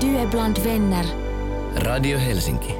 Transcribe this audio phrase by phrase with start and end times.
[0.00, 1.06] Du är bland vänner.
[1.76, 2.74] Radio Helsinki.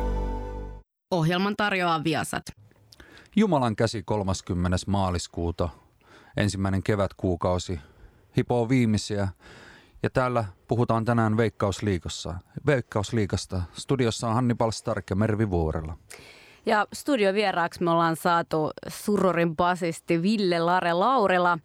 [1.11, 2.43] Ohjelman tarjoaa Viasat.
[3.37, 4.77] Jumalan käsi 30.
[4.87, 5.69] maaliskuuta,
[6.37, 7.81] ensimmäinen kevätkuukausi,
[8.37, 9.29] hipoo viimeisiä.
[10.03, 12.35] Ja täällä puhutaan tänään Veikkausliikassa.
[12.67, 13.63] Veikkausliikasta.
[13.73, 15.97] Studiossa on Hannibal Stark ja Mervi Vuorella.
[16.67, 21.59] Ja studiovieraaksi me ollaan saatu Surorin basisti Ville Lare Laurela,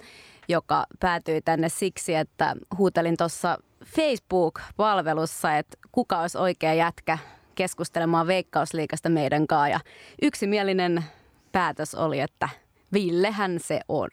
[0.47, 7.17] joka päätyi tänne siksi, että huutelin tuossa Facebook-palvelussa, että kuka olisi oikea jätkä
[7.55, 9.67] keskustelemaan Veikkausliikasta meidän kanssa.
[9.67, 9.79] Ja
[10.21, 11.05] yksimielinen
[11.51, 12.49] päätös oli, että
[12.93, 14.09] Villehän se on.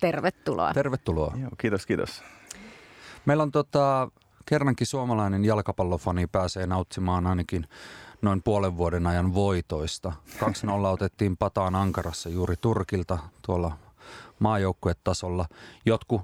[0.00, 0.74] Tervetuloa.
[0.74, 1.34] Tervetuloa.
[1.40, 2.22] Joo, kiitos, kiitos.
[3.26, 4.10] Meillä on tota,
[4.46, 7.66] kerrankin suomalainen jalkapallofani pääsee nauttimaan ainakin
[8.22, 10.12] noin puolen vuoden ajan voitoista.
[10.38, 10.42] 2-0
[10.92, 13.72] otettiin pataan Ankarassa juuri Turkilta tuolla
[14.38, 15.46] maajoukkuetasolla.
[15.86, 16.22] Jotkut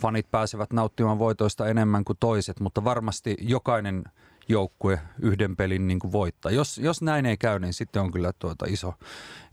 [0.00, 4.04] fanit pääsevät nauttimaan voitoista enemmän kuin toiset, mutta varmasti jokainen
[4.48, 6.52] joukkue yhden pelin niin kuin voittaa.
[6.52, 8.94] Jos, jos näin ei käy, niin sitten on kyllä tuota iso,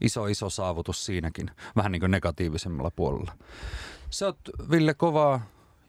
[0.02, 3.32] iso, iso saavutus siinäkin, vähän niin kuin negatiivisemmalla puolella.
[4.10, 4.34] Se on
[4.72, 5.42] Ville kovaa,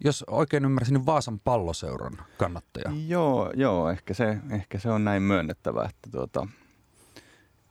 [0.05, 2.93] jos oikein ymmärsin, niin Vaasan palloseuran kannattaja.
[3.07, 6.47] Joo, joo ehkä, se, ehkä se on näin myönnettävä, että tuota,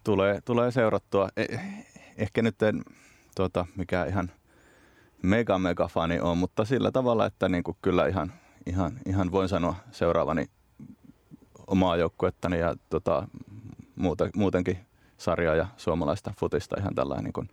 [0.04, 1.30] tulee, tulee seurattua.
[1.38, 1.60] Eh,
[2.18, 2.84] ehkä nyt en
[3.36, 4.32] tuota, mikä ihan
[5.24, 8.34] mega mega fani on, mutta sillä tavalla, että niin kuin kyllä ihan,
[8.66, 10.46] ihan, ihan voin sanoa seuraavani
[11.68, 13.28] omaa joukkuettani ja tota,
[13.96, 14.78] muuta, muutenkin
[15.18, 17.50] sarjaa ja suomalaista futista ihan tällä niin kuin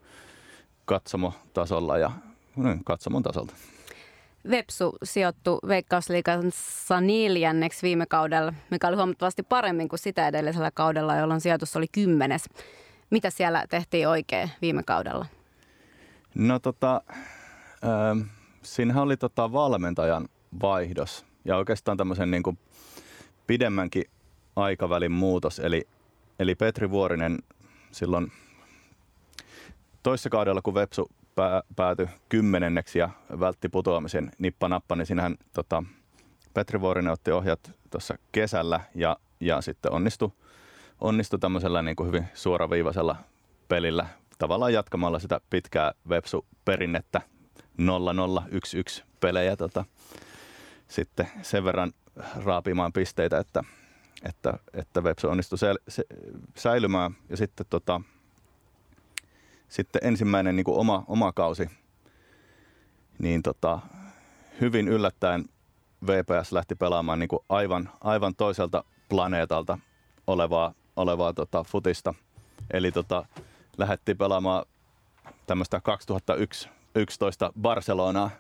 [0.85, 2.11] katsomotasolla ja
[2.57, 3.55] niin, katsomon tasolta.
[4.51, 11.41] Vepsu sijoittui Veikkausliikassa neljänneksi viime kaudella, mikä oli huomattavasti paremmin kuin sitä edellisellä kaudella, jolloin
[11.41, 12.45] sijoitus oli kymmenes.
[13.11, 15.27] Mitä siellä tehtiin oikein viime kaudella?
[16.35, 17.01] No tota,
[17.85, 18.27] äh,
[18.63, 20.29] siinähän oli tota valmentajan
[20.63, 22.59] vaihdos ja oikeastaan tämmöisen niin kuin
[23.47, 24.05] pidemmänkin
[24.57, 25.59] aikavälin muutos.
[25.59, 25.89] Eli,
[26.39, 27.39] eli Petri Vuorinen
[27.91, 28.33] silloin
[30.03, 33.11] toissa kaudella, kun Vepsu pää, päätyi kymmenenneksi ja
[33.41, 35.83] vältti putoamisen nippanappa, niin siinähän tota,
[36.55, 40.33] Petri Vuorinen otti ohjat tuossa kesällä ja, ja sitten onnistui,
[41.01, 43.17] onnistui tämmöisellä niin kuin hyvin suoraviivaisella
[43.69, 44.07] pelillä
[44.39, 47.21] tavallaan jatkamalla sitä pitkää Vepsu-perinnettä
[47.81, 49.85] 0-0-1-1 pelejä tota,
[50.89, 51.93] sitten sen verran
[52.45, 53.65] raapimaan pisteitä, että,
[54.23, 56.05] että, että Vepsu onnistui sä, se,
[56.57, 57.17] säilymään.
[57.29, 58.01] Ja sitten, tota,
[59.69, 61.71] sitten ensimmäinen niin kuin oma, oma kausi,
[63.19, 63.79] niin tota,
[64.61, 65.45] hyvin yllättäen
[66.07, 69.79] VPS lähti pelaamaan niin kuin aivan, aivan toiselta planeetalta
[70.27, 72.15] olevaa, olevaa tota, futista.
[72.73, 73.27] Eli tota,
[73.79, 74.65] lähdettiin pelaamaan
[75.47, 75.81] tämmöistä
[76.95, 78.31] 2011 Barcelonaa,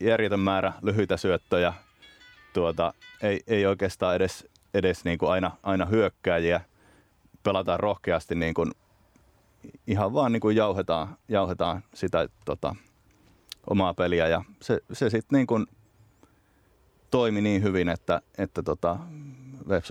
[0.00, 1.72] järjetön määrä lyhyitä syöttöjä–
[2.52, 6.60] tuota, ei, ei oikeastaan edes, edes niin kuin aina, aina hyökkääjiä.
[7.42, 8.70] Pelataan rohkeasti niin kuin,
[9.86, 12.76] ihan vaan niin kuin jauhetaan, jauhetaan sitä tota,
[13.66, 15.66] omaa peliä ja se, se sitten niin kuin
[17.10, 18.98] toimi niin hyvin, että, että tota,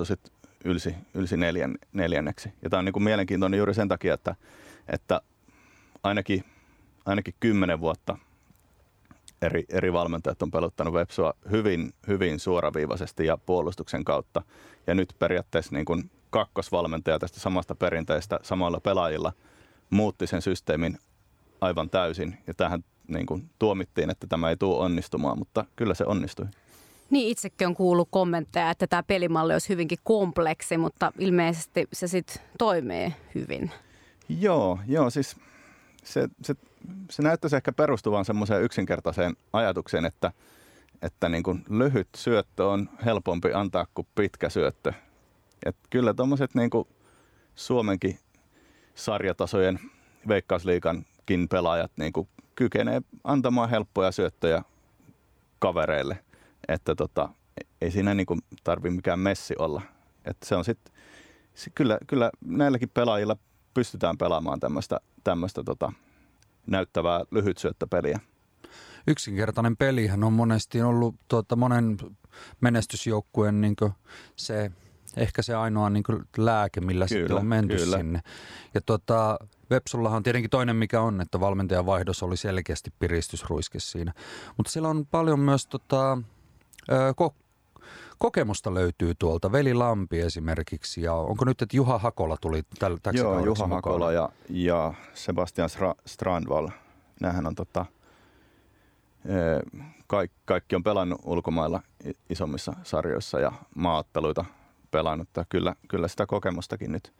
[0.03, 0.33] sitten
[0.65, 2.53] ylsi, ylsi neljän, neljänneksi.
[2.61, 4.35] Ja tämä on niin kuin mielenkiintoinen juuri sen takia, että,
[4.87, 5.21] että
[6.03, 6.43] ainakin,
[7.09, 8.17] ainakin kymmenen vuotta–
[9.41, 14.41] eri, eri valmentajat on peluttanut Vepsua hyvin, hyvin suoraviivaisesti ja puolustuksen kautta.
[14.87, 19.33] Ja nyt periaatteessa niin kuin kakkosvalmentaja tästä samasta perinteestä samoilla pelaajilla
[19.89, 20.97] muutti sen systeemin
[21.61, 22.37] aivan täysin.
[22.47, 26.45] Ja tähän niin kuin tuomittiin, että tämä ei tule onnistumaan, mutta kyllä se onnistui.
[27.09, 32.43] Niin, itsekin on kuullut kommentteja, että tämä pelimalli olisi hyvinkin kompleksi, mutta ilmeisesti se sitten
[32.57, 33.71] toimii hyvin.
[34.29, 35.35] Joo, joo siis
[36.03, 36.55] se, se
[37.09, 40.31] se näyttäisi ehkä perustuvan semmoiseen yksinkertaiseen ajatukseen, että,
[41.01, 44.93] että niin kuin lyhyt syöttö on helpompi antaa kuin pitkä syöttö.
[45.65, 46.69] Et kyllä tuommoiset niin
[47.55, 48.19] Suomenkin
[48.95, 49.79] sarjatasojen
[50.27, 54.63] veikkausliikankin pelaajat niin kuin kykenee antamaan helppoja syöttöjä
[55.59, 56.19] kavereille.
[56.67, 57.29] Että tota,
[57.81, 59.81] ei siinä niin kuin tarvi mikään messi olla.
[60.25, 60.93] Että se on sitten,
[61.75, 63.37] kyllä, kyllä näilläkin pelaajilla
[63.79, 65.93] pystytään pelaamaan tämmöistä, tämmöistä tota,
[66.67, 68.19] näyttävää lyhytsyöttöpeliä.
[69.07, 71.97] Yksinkertainen pelihän on monesti ollut tuota, monen
[72.61, 73.75] menestysjoukkueen niin
[74.35, 74.71] se,
[75.17, 76.03] ehkä se ainoa niin
[76.37, 77.97] lääke, millä kyllä, sitten on menty kyllä.
[77.97, 78.21] sinne.
[78.73, 79.39] Ja tuota,
[79.69, 84.13] Vepsullahan on tietenkin toinen, mikä on, että valmentajan vaihdos oli selkeästi piristysruiske siinä.
[84.57, 86.17] Mutta siellä on paljon myös tota,
[88.19, 89.51] kokemusta löytyy tuolta.
[89.51, 94.29] Veli Lampi esimerkiksi ja onko nyt, että Juha Hakola tuli tällä Joo, Juha Hakola ja,
[94.49, 95.69] ja Sebastian
[96.05, 96.69] Strandval.
[97.21, 97.85] Nämähän on tota,
[100.07, 101.81] kaikki, kaikki on pelannut ulkomailla
[102.29, 104.45] isommissa sarjoissa ja maatteluita
[104.91, 105.29] pelannut.
[105.37, 107.13] Ja kyllä, kyllä sitä kokemustakin nyt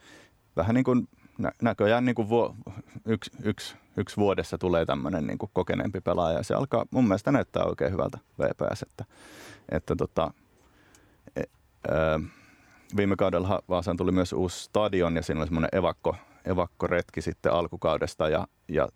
[0.56, 1.08] vähän niin kuin
[1.38, 2.56] nä- näköjään niin kuin vuo,
[3.06, 7.32] yksi, yksi, yksi vuodessa tulee tämmöinen niin kuin kokeneempi pelaaja ja se alkaa mun mielestä
[7.32, 9.06] näyttää oikein hyvältä VPS, että,
[9.72, 10.32] että tota,
[12.98, 16.16] viime kaudella Vaasaan tuli myös uusi stadion ja siinä oli semmoinen evakko,
[16.46, 18.88] evakkoretki sitten alkukaudesta ja, ja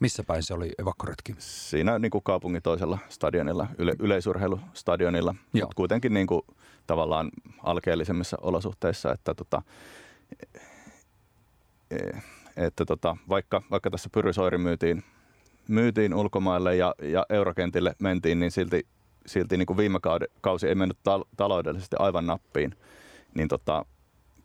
[0.00, 1.34] missä päin se oli evakkoretki?
[1.38, 6.42] Siinä niin kuin kaupungin toisella stadionilla, yle, yleisurheilustadionilla, mutta kuitenkin niin kuin,
[6.86, 7.30] tavallaan
[7.62, 9.62] alkeellisemmissa olosuhteissa, että tota,
[11.90, 11.96] e,
[12.56, 15.04] että tota, vaikka, vaikka tässä Pyrysoiri myytiin,
[15.68, 18.86] myytiin ulkomaille ja, ja eurokentille mentiin, niin silti,
[19.26, 19.98] silti niin kuin viime
[20.40, 22.76] kausi ei mennyt tal- taloudellisesti aivan nappiin.
[23.34, 23.84] Niin tota,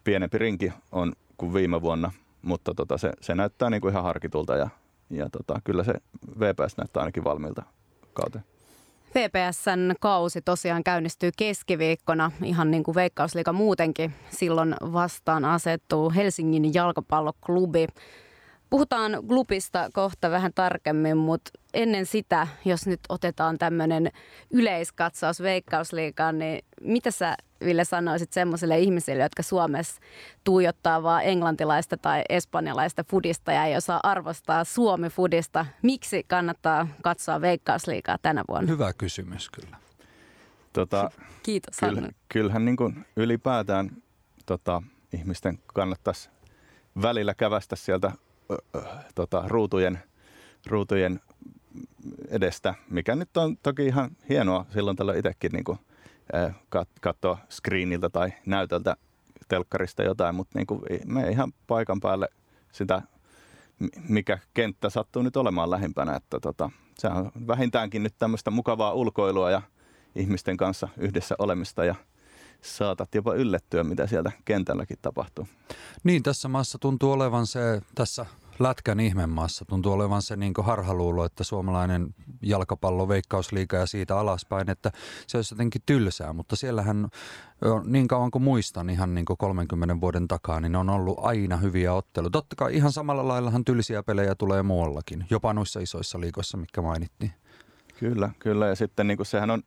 [0.04, 2.12] pienempi rinki on kuin viime vuonna,
[2.42, 4.70] mutta tota, se, se näyttää niin kuin ihan harkitulta ja,
[5.10, 5.94] ja tota, kyllä se
[6.40, 7.64] VPS näyttää ainakin valmiilta
[8.14, 8.44] kauteen.
[9.16, 14.14] VPSn kausi tosiaan käynnistyy keskiviikkona, ihan niin kuin Veikkausliiga muutenkin.
[14.30, 17.88] Silloin vastaan asettuu Helsingin jalkapalloklubi.
[18.70, 24.12] Puhutaan klubista kohta vähän tarkemmin, mutta ennen sitä, jos nyt otetaan tämmöinen
[24.52, 27.36] yleiskatsaus Veikkausliigaan, niin mitä sä
[27.66, 30.02] Ville sanoisit semmoisille ihmisille, jotka Suomessa
[30.44, 35.66] tuijottaa vaan englantilaista tai espanjalaista fudista ja ei osaa arvostaa Suomi-fudista?
[35.82, 38.72] Miksi kannattaa katsoa Veikkausliigaa tänä vuonna?
[38.72, 39.78] Hyvä kysymys kyllä.
[40.74, 41.12] Tota,
[41.44, 43.90] Kiitos Kyllä, Kyllähän niin kuin ylipäätään
[44.46, 44.84] tota,
[45.14, 46.30] ihmisten kannattaisi
[47.02, 48.12] välillä kävästä sieltä
[49.16, 50.00] tota, ruutujen,
[50.68, 51.20] ruutujen
[52.30, 55.80] edestä, mikä nyt on toki ihan hienoa silloin tällä itsekin niin
[57.02, 58.96] katsoa screeniltä tai näytöltä
[59.48, 62.30] telkkarista jotain, mutta niin kuin me ihan paikan päälle
[62.72, 63.02] sitä,
[64.10, 66.16] mikä kenttä sattuu nyt olemaan lähimpänä.
[66.16, 69.62] Että tota, se on vähintäänkin nyt tämmöistä mukavaa ulkoilua ja
[70.16, 71.96] ihmisten kanssa yhdessä olemista ja
[72.62, 75.48] saatat jopa yllättyä, mitä sieltä kentälläkin tapahtuu.
[76.04, 78.26] Niin, tässä maassa tuntuu olevan se, tässä
[78.60, 84.92] lätkän ihmemaassa tuntuu olevan se niin harhaluulo, että suomalainen jalkapallo, veikkausliiga ja siitä alaspäin, että
[85.28, 87.08] se olisi jotenkin tylsää, mutta siellähän
[87.84, 91.94] niin kauan kuin muistan ihan niin kuin 30 vuoden takaa, niin on ollut aina hyviä
[91.94, 92.30] otteluja.
[92.30, 97.32] Totta kai ihan samalla laillahan tylsiä pelejä tulee muuallakin, jopa noissa isoissa liikoissa, mitkä mainittiin.
[98.00, 99.64] Kyllä, kyllä ja sitten niin kuin sehän on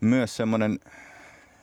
[0.00, 0.78] myös semmoinen,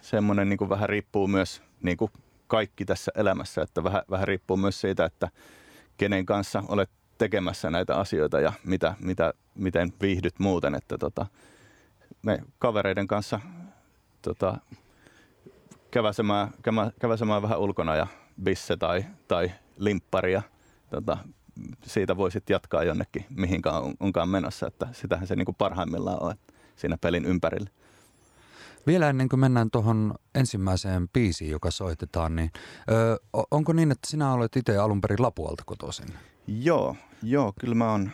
[0.05, 2.11] semmoinen niin vähän riippuu myös niin kuin
[2.47, 5.29] kaikki tässä elämässä, että vähän, vähän riippuu myös siitä, että
[5.97, 10.75] kenen kanssa olet tekemässä näitä asioita ja mitä, mitä, miten viihdyt muuten.
[10.75, 11.25] Että tota,
[12.21, 13.39] me kavereiden kanssa
[14.21, 14.57] tota,
[15.91, 16.49] käväsemään,
[16.99, 18.07] käväsemään vähän ulkona ja
[18.43, 20.41] bisse tai, tai limppari ja
[20.89, 21.17] tota,
[21.83, 24.67] siitä voisit jatkaa jonnekin, mihinkään on, onkaan menossa.
[24.67, 26.35] Että sitähän se niin kuin parhaimmillaan on
[26.75, 27.69] siinä pelin ympärillä.
[28.87, 32.51] Vielä ennen kuin mennään tuohon ensimmäiseen biisiin, joka soitetaan, niin
[32.91, 33.19] ö,
[33.51, 36.07] onko niin, että sinä olet itse alun perin Lapualta kotoisin?
[36.47, 38.11] Joo, joo, kyllä mä oon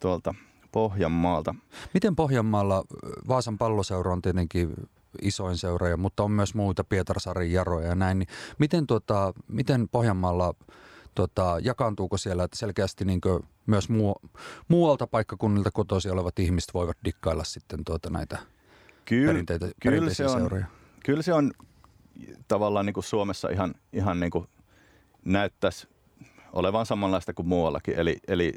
[0.00, 0.34] tuolta
[0.72, 1.54] Pohjanmaalta.
[1.94, 2.84] Miten Pohjanmaalla
[3.28, 4.74] Vaasan palloseura on tietenkin
[5.22, 8.18] isoin seura, mutta on myös muita Pietarsarin jaroja ja näin.
[8.18, 10.54] Niin miten, tuota, miten Pohjanmaalla
[11.14, 13.20] tota, jakaantuuko siellä, että selkeästi niin
[13.66, 14.14] myös muu,
[14.68, 18.38] muualta paikkakunnilta kotoisin olevat ihmiset voivat dikkailla sitten tuota näitä
[19.04, 20.66] Kyll, perinteitä, kyllä se on, seuroja?
[21.04, 21.52] Kyllä se on
[22.48, 24.48] tavallaan niin kuin Suomessa ihan, ihan niin kuin
[25.24, 25.88] näyttäisi
[26.52, 27.94] olevan samanlaista kuin muuallakin.
[27.98, 28.54] Eli, eli,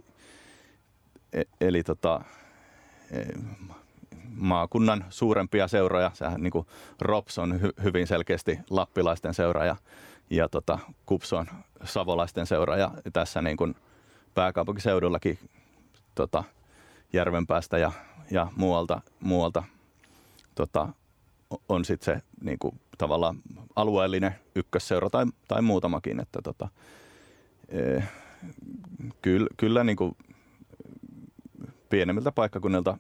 [1.34, 2.22] e, eli tota,
[3.12, 3.22] e,
[4.36, 6.12] maakunnan suurempia seuroja.
[6.14, 6.68] Sehän niin kuin
[7.02, 9.76] ROPS on hy, hyvin selkeästi lappilaisten seura ja,
[10.30, 11.48] ja tota, KUPS on
[11.84, 12.78] savolaisten seura.
[12.78, 13.76] Ja tässä niin kuin
[14.34, 15.40] pääkaupunkiseudullakin
[16.16, 16.44] tota,
[17.14, 17.92] Järvenpäästä ja,
[18.32, 19.64] ja muualta, muualta
[20.56, 20.90] tota,
[21.70, 23.38] on sitten se niin kuin, tavallaan
[23.76, 26.20] alueellinen ykkösseura tai, tai muutamakin.
[26.20, 26.68] Että, tota,
[27.70, 28.02] e,
[29.22, 30.18] kyllä, kyllä niin kuin,
[31.90, 32.98] pienemmiltä paikkakunnilta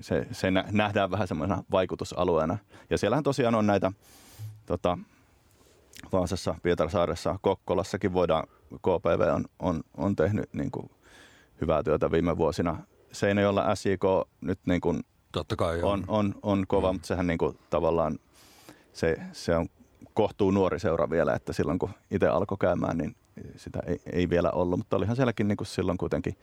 [0.00, 2.58] se, se nähdään vähän semmoisena vaikutusalueena.
[2.90, 3.92] Ja siellähän tosiaan on näitä
[4.66, 4.98] tota,
[6.12, 10.90] Vaasassa, Pietarsaaressa, Kokkolassakin voidaan, KPV on, on, on tehnyt niin kuin,
[11.60, 12.76] hyvää työtä viime vuosina.
[13.12, 14.04] Seinäjoella SJK
[14.40, 15.02] nyt niin kuin,
[15.32, 16.04] Totta kai on.
[16.08, 16.94] On, on kova, mm.
[16.94, 18.18] mutta sehän niin kuin, tavallaan
[18.92, 19.66] se, se on
[20.14, 23.16] kohtuu nuori seura vielä, että silloin kun itse alkoi käymään, niin
[23.56, 26.36] sitä ei, ei vielä ollut, mutta olihan sielläkin niin kuin silloin kuitenkin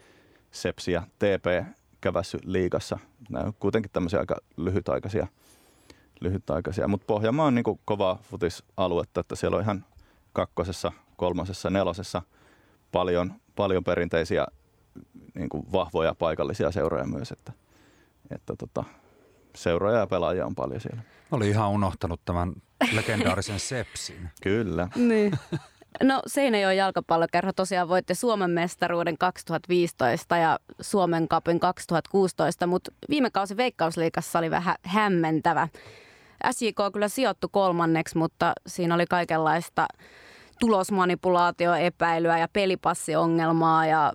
[0.51, 1.67] Sepsi ja TP
[2.01, 2.99] kävässy liigassa.
[3.29, 5.27] Nämä on kuitenkin tämmöisiä aika lyhytaikaisia,
[6.21, 6.87] lyhytaikaisia.
[6.87, 9.85] mutta Pohjanmaa on niin kuin kova futisaluetta, että siellä on ihan
[10.33, 12.21] kakkosessa, kolmosessa, nelosessa
[12.91, 14.47] paljon, paljon perinteisiä
[15.35, 17.53] niin kuin vahvoja paikallisia seuroja myös, että
[18.35, 18.83] että tota,
[19.55, 21.01] seuroja ja pelaajia on paljon siellä.
[21.31, 22.53] Oli ihan unohtanut tämän
[22.91, 24.29] legendaarisen Sepsin.
[24.43, 24.87] Kyllä.
[24.95, 25.33] Niin.
[26.03, 33.57] No Seinäjoen jalkapallokerho tosiaan voitte Suomen mestaruuden 2015 ja Suomen kapin 2016, mutta viime kausi
[33.57, 35.67] Veikkausliikassa oli vähän hämmentävä.
[36.51, 39.87] SJK kyllä sijoittu kolmanneksi, mutta siinä oli kaikenlaista
[40.59, 44.13] tulosmanipulaatioepäilyä ja pelipassiongelmaa ja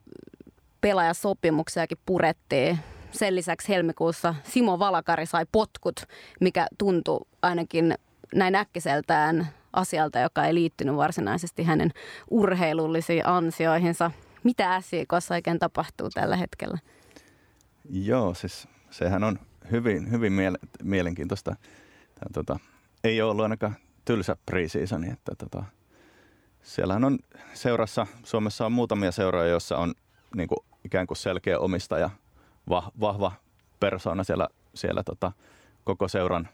[0.80, 2.78] pelaajasopimuksiakin purettiin.
[3.10, 6.00] Sen lisäksi helmikuussa Simo Valakari sai potkut,
[6.40, 7.94] mikä tuntui ainakin
[8.34, 11.90] näin äkkiseltään asialta, joka ei liittynyt varsinaisesti hänen
[12.30, 14.10] urheilullisiin ansioihinsa.
[14.44, 16.78] Mitä SJKssa oikein tapahtuu tällä hetkellä?
[17.90, 19.38] Joo, siis sehän on
[19.70, 21.56] hyvin, hyvin miele- mielenkiintoista.
[22.14, 22.58] Tämä, tota,
[23.04, 25.64] ei ole ollut ainakaan tylsä pre-seasoni, että tota,
[26.62, 27.18] siellähän on
[27.54, 29.94] seurassa, Suomessa on muutamia seuroja, joissa on
[30.36, 32.10] niin kuin, ikään kuin selkeä omistaja,
[32.68, 33.32] vah, vahva
[33.80, 35.32] persona siellä, siellä tota,
[35.84, 36.48] koko seuran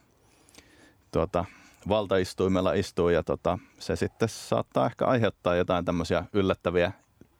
[1.13, 1.45] tuota,
[1.89, 6.93] valtaistuimella istuu ja tota, se sitten saattaa ehkä aiheuttaa jotain tämmöisiä yllättäviä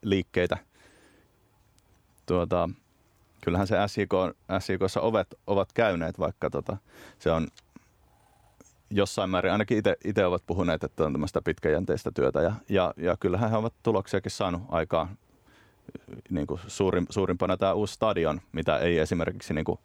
[0.03, 0.57] liikkeitä.
[2.27, 2.69] Tuota,
[3.41, 4.13] kyllähän se SJK,
[4.59, 6.77] SJKssa ovet ovat käyneet, vaikka tota,
[7.19, 7.49] se on
[8.91, 13.51] jossain määrin, ainakin itse ovat puhuneet, että on tämmöistä pitkäjänteistä työtä ja, ja, ja kyllähän
[13.51, 15.19] he ovat tuloksiakin saanut aikaan.
[16.31, 19.79] Niin kuin suurin, suurimpana tämä uusi stadion, mitä ei esimerkiksi niin kuin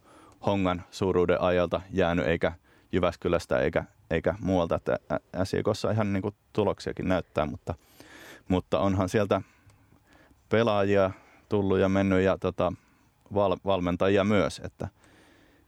[0.45, 2.51] Hongan suuruuden ajalta jäänyt eikä
[2.91, 4.99] Jyväskylästä eikä, eikä muualta, että
[5.43, 7.75] SJKssa ihan niin kuin tuloksiakin näyttää, mutta,
[8.47, 9.41] mutta onhan sieltä
[10.49, 11.11] pelaajia
[11.49, 12.73] tullut ja mennyt ja tota,
[13.33, 14.87] val, valmentajia myös, että,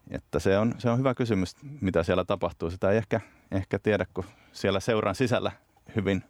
[0.10, 2.70] että se, on, se on hyvä kysymys, mitä siellä tapahtuu.
[2.70, 3.22] Sitä ei ehkä,
[3.52, 5.52] ehkä tiedä, kun siellä seuran sisällä
[5.96, 6.24] hyvin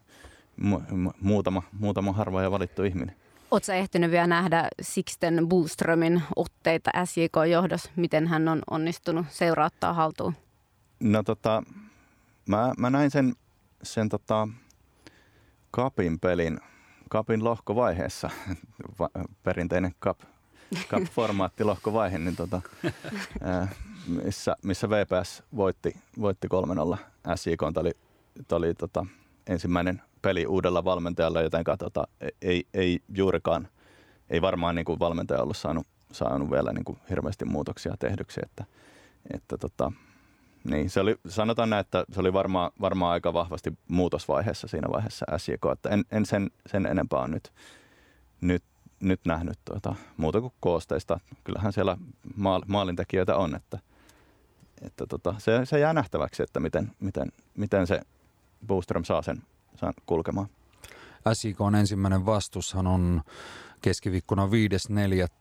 [0.61, 3.20] mu- muutama, muutama harva ja valittu ihminen.
[3.51, 10.33] Oletko ehtinyt vielä nähdä Sixten Bullströmin otteita SJK-johdossa, miten hän on onnistunut seurauttaa haltuun?
[10.99, 11.63] No tota,
[12.47, 13.35] mä, mä näin sen,
[13.83, 14.47] sen tota,
[15.71, 16.59] kapin pelin,
[17.09, 18.29] kapin lohkovaiheessa,
[19.43, 20.19] perinteinen kap,
[20.87, 22.61] kap-formaatti lohkovaihe, niin tota,
[23.43, 23.67] ää,
[24.07, 26.47] missä, missä VPS voitti, voitti
[26.93, 26.97] 3-0
[27.35, 27.59] SJK.
[27.59, 27.91] Tämä oli,
[28.51, 29.05] oli tota,
[29.47, 32.07] ensimmäinen peli uudella valmentajalla, joten tota,
[32.41, 33.67] ei, ei juurikaan,
[34.29, 38.65] ei varmaan niin kuin valmentaja ollut saanut, saanut vielä niin kuin hirveästi muutoksia tehdyksi, että,
[39.33, 39.91] että tota,
[40.63, 45.25] niin, se oli, sanotaan näin, että se oli varmaan, varmaan aika vahvasti muutosvaiheessa siinä vaiheessa
[45.37, 47.53] SJK, että en, en sen, sen enempää nyt,
[48.41, 48.63] nyt,
[48.99, 51.19] nyt nähnyt tuota, muuta kuin koosteista.
[51.43, 51.97] Kyllähän siellä
[52.35, 53.79] maal, maalintekijöitä on, että,
[54.81, 58.01] että tota, se, se jää nähtäväksi, että miten, miten, miten se
[58.67, 59.43] Boostrom saa sen
[60.05, 60.47] kulkemaan.
[61.33, 63.21] SJK on ensimmäinen vastushan on
[63.81, 64.49] keskiviikkona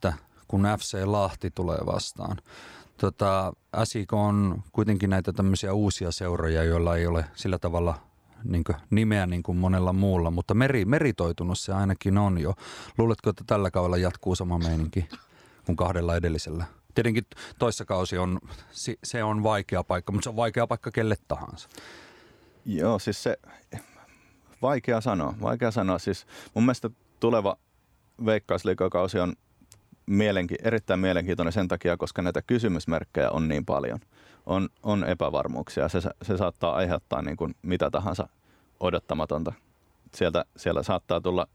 [0.09, 0.13] 5.4.,
[0.49, 2.37] kun FC Lahti tulee vastaan.
[3.01, 3.53] Tota,
[3.85, 7.95] SIK on kuitenkin näitä tämmöisiä uusia seuroja, joilla ei ole sillä tavalla
[8.45, 12.55] niin kuin, nimeä niin kuin monella muulla, mutta meri, meritoitunut se ainakin on jo.
[12.99, 15.09] Luuletko, että tällä kaudella jatkuu sama meininki
[15.67, 16.65] kuin kahdella edellisellä?
[16.95, 17.27] Tietenkin
[17.59, 18.39] toissa kausi on,
[19.05, 21.69] se on vaikea paikka, mutta se on vaikea paikka kelle tahansa.
[22.65, 23.39] Joo, siis se,
[24.63, 25.99] vaikea sanoa, vaikea sanoa.
[25.99, 26.91] Siis mun mielestä
[27.21, 27.57] tuleva
[28.25, 29.33] veikkausliikakausi on
[30.07, 33.99] mielenki- erittäin mielenkiintoinen sen takia, koska näitä kysymysmerkkejä on niin paljon.
[34.47, 35.89] On, on epävarmuuksia.
[35.89, 38.29] Se, se saattaa aiheuttaa niin kuin mitä tahansa
[38.81, 39.53] odottamatonta.
[40.15, 41.47] Sieltä, siellä saattaa tulla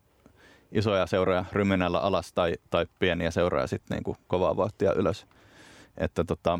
[0.72, 5.28] isoja seuroja ryminällä alas tai, tai pieniä seuroja sitten niin kuin kovaa vauhtia ylös.
[5.98, 6.60] Että tota,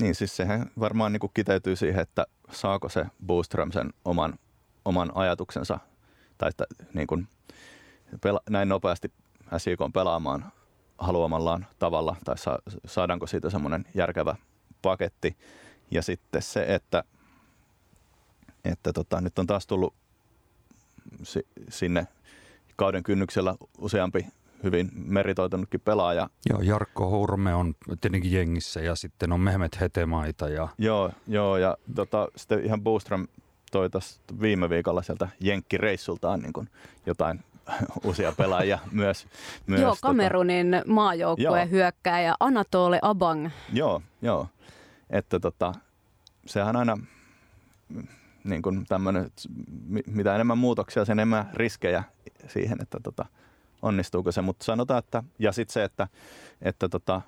[0.00, 4.38] niin siis sehän varmaan niin kuin kiteytyy siihen, että saako se Boostrom sen oman,
[4.84, 5.78] oman ajatuksensa
[6.38, 7.28] tai että niin kuin
[8.14, 9.12] pela- näin nopeasti
[9.58, 10.52] SJK pelaamaan
[10.98, 14.36] haluamallaan tavalla tai sa- saadaanko siitä semmoinen järkevä
[14.82, 15.36] paketti.
[15.90, 17.04] Ja sitten se, että,
[18.64, 19.94] että tota, nyt on taas tullut
[21.22, 22.06] si- sinne
[22.76, 24.26] kauden kynnyksellä useampi
[24.64, 26.28] hyvin meritoitunutkin pelaaja.
[26.50, 30.48] Joo, Jarkko Hurme on tietenkin jengissä ja sitten on Mehmet Hetemaita.
[30.48, 30.68] Ja...
[30.78, 33.26] Joo, joo, ja tota, sitten ihan Boostrom
[33.72, 33.88] toi
[34.40, 36.68] viime viikolla sieltä Jenkki-reissultaan niin
[37.06, 37.40] jotain
[38.04, 39.26] uusia pelaajia myös.
[39.66, 43.48] myös joo, tota- Kamerunin tota, maajoukkue hyökkääjä Anatole Abang.
[43.72, 44.48] Joo, joo.
[45.10, 45.72] Että tota,
[46.46, 46.98] sehän aina
[48.44, 49.30] niin kuin tämmönen,
[50.06, 52.04] mitä enemmän muutoksia, sen enemmän riskejä
[52.48, 53.26] siihen, että tota,
[53.84, 54.42] onnistuuko se.
[54.42, 56.08] Mutta sanotaan, että, ja sitten se, että,
[56.62, 57.20] että tota,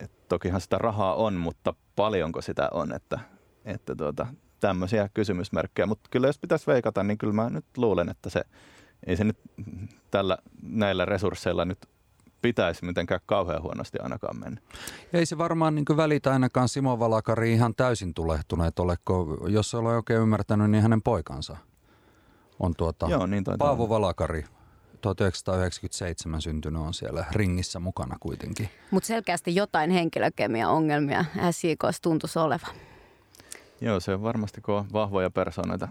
[0.00, 3.18] et tokihan sitä rahaa on, mutta paljonko sitä on, että,
[3.64, 4.26] että tuota,
[4.60, 5.86] tämmöisiä kysymysmerkkejä.
[5.86, 8.42] Mutta kyllä jos pitäisi veikata, niin kyllä mä nyt luulen, että se
[9.06, 9.38] ei se nyt
[10.10, 11.78] tällä, näillä resursseilla nyt
[12.42, 14.60] pitäisi mitenkään kauhean huonosti ainakaan mennä.
[15.12, 18.96] Ei se varmaan niin välitä ainakaan Simo Valakari ihan täysin tulehtuneet ole,
[19.48, 21.56] jos olen oikein ymmärtänyt, niin hänen poikansa
[22.58, 24.44] on tuota Joo, niin Paavo Valakari,
[25.00, 28.68] 1997 syntynyt on siellä ringissä mukana kuitenkin.
[28.90, 32.76] Mutta selkeästi jotain henkilökemia ongelmia SJKs tuntuisi olevan.
[33.80, 35.88] Joo, se on varmasti kun on vahvoja persoonoita,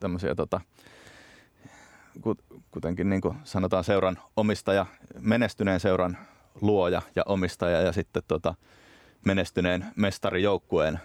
[0.00, 0.60] tämmöisiä tota,
[2.70, 4.86] kuitenkin niin kuin sanotaan seuran omistaja,
[5.20, 6.18] menestyneen seuran
[6.60, 8.54] luoja ja omistaja ja sitten tota,
[9.24, 11.00] menestyneen mestarijoukkueen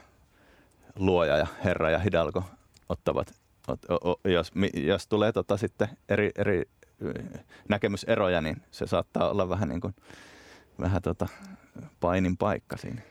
[0.95, 2.43] luoja ja herra ja hidalgo
[2.89, 3.33] ottavat,
[3.67, 6.63] ot, o, jos, jos tulee tota sitten eri, eri
[7.69, 9.95] näkemyseroja, niin se saattaa olla vähän niin kuin,
[10.79, 11.27] vähän tota
[12.00, 13.01] painin paikka siinä.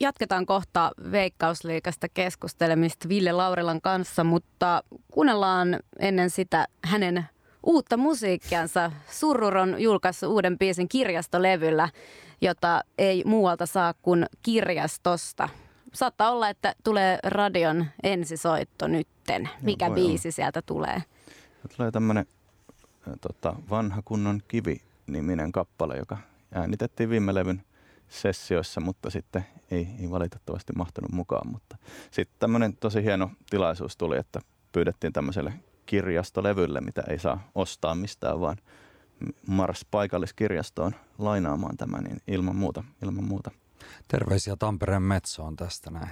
[0.00, 4.82] Jatketaan kohta Veikkausliikasta keskustelemista Ville Laurilan kanssa, mutta
[5.12, 7.24] kuunnellaan ennen sitä hänen
[7.66, 8.92] uutta musiikkiansa.
[9.10, 11.88] Surrur on julkaissut uuden biisin kirjastolevyllä,
[12.40, 15.48] jota ei muualta saa kuin kirjastosta.
[15.92, 19.48] Saattaa olla, että tulee radion ensisoitto nytten.
[19.62, 20.34] Mikä biisi olla.
[20.34, 21.02] sieltä tulee?
[21.76, 22.26] Tulee tämmöinen
[23.20, 26.18] tota, vanha kunnon kivi-niminen kappale, joka
[26.54, 27.62] äänitettiin viime levyn
[28.08, 31.48] sessioissa, mutta sitten ei, ei valitettavasti mahtunut mukaan.
[31.48, 31.76] Mutta
[32.10, 34.40] sitten tämmöinen tosi hieno tilaisuus tuli, että
[34.72, 35.52] pyydettiin tämmöiselle
[35.86, 38.56] kirjastolevylle, mitä ei saa ostaa mistään, vaan
[39.46, 43.50] Mars paikalliskirjastoon lainaamaan tämä, niin ilman muuta, ilman muuta.
[44.08, 46.10] Terveisiä Tampereen Metsoon tästä näin.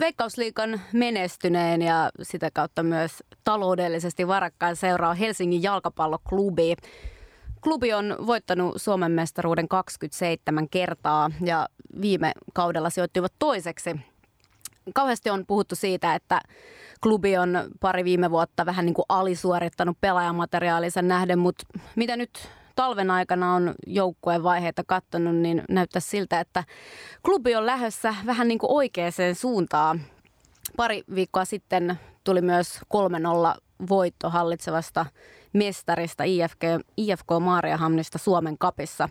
[0.00, 6.74] Veikkausliikan menestyneen ja sitä kautta myös taloudellisesti varakkaan seuraa Helsingin jalkapalloklubi.
[7.60, 11.68] Klubi on voittanut Suomen mestaruuden 27 kertaa ja
[12.00, 13.96] viime kaudella sijoittuivat toiseksi.
[14.94, 16.40] Kauheasti on puhuttu siitä, että
[17.02, 21.64] klubi on pari viime vuotta vähän niin kuin alisuorittanut pelaajamateriaalinsa nähden, mutta
[21.96, 26.64] mitä nyt talven aikana on joukkueen vaiheita katsonut, niin näyttää siltä, että
[27.22, 30.00] klubi on lähdössä vähän niin kuin oikeaan suuntaan.
[30.76, 32.80] Pari viikkoa sitten tuli myös
[33.56, 35.06] 3-0 voitto hallitsevasta
[35.52, 36.62] mestarista IFK,
[36.96, 39.08] IFK Maariahamnista Suomen kapissa.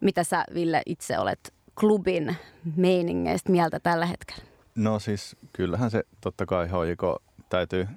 [0.00, 2.36] Mitä sä Ville itse olet klubin
[2.76, 4.42] meiningeistä mieltä tällä hetkellä?
[4.74, 7.88] No siis kyllähän se totta kai HJK täytyy,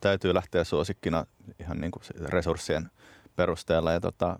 [0.00, 1.26] täytyy lähteä suosikkina
[1.60, 2.90] ihan niin kuin resurssien
[3.40, 3.92] perusteella.
[3.92, 4.38] Ja tota,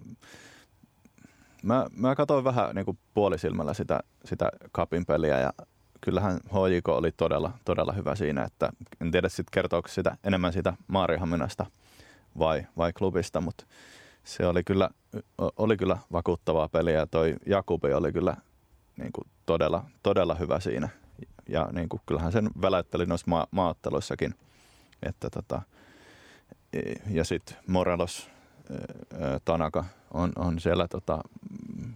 [1.62, 5.52] mä, mä katsoin vähän niin kuin puolisilmällä sitä, sitä kapin peliä ja
[6.00, 10.72] kyllähän HJK oli todella, todella hyvä siinä, että en tiedä sitten kertooko sitä enemmän sitä
[10.86, 11.66] Maarihaminasta
[12.38, 13.66] vai, vai klubista, mutta
[14.24, 14.90] se oli kyllä,
[15.56, 18.36] oli kyllä vakuuttavaa peliä ja toi Jakubi oli kyllä
[18.96, 20.88] niin kuin todella, todella hyvä siinä.
[21.48, 24.34] Ja niin kuin, kyllähän sen väläytteli noissa ma- maatteluissakin.
[25.02, 25.62] Että tota,
[27.10, 28.30] ja sitten Morelos,
[29.44, 31.22] Tanaka on, on siellä tota,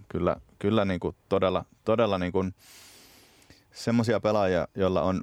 [0.08, 2.54] kyllä, kyllä niin kuin todella, todella niin kuin
[3.72, 5.20] semmoisia pelaajia, joilla on,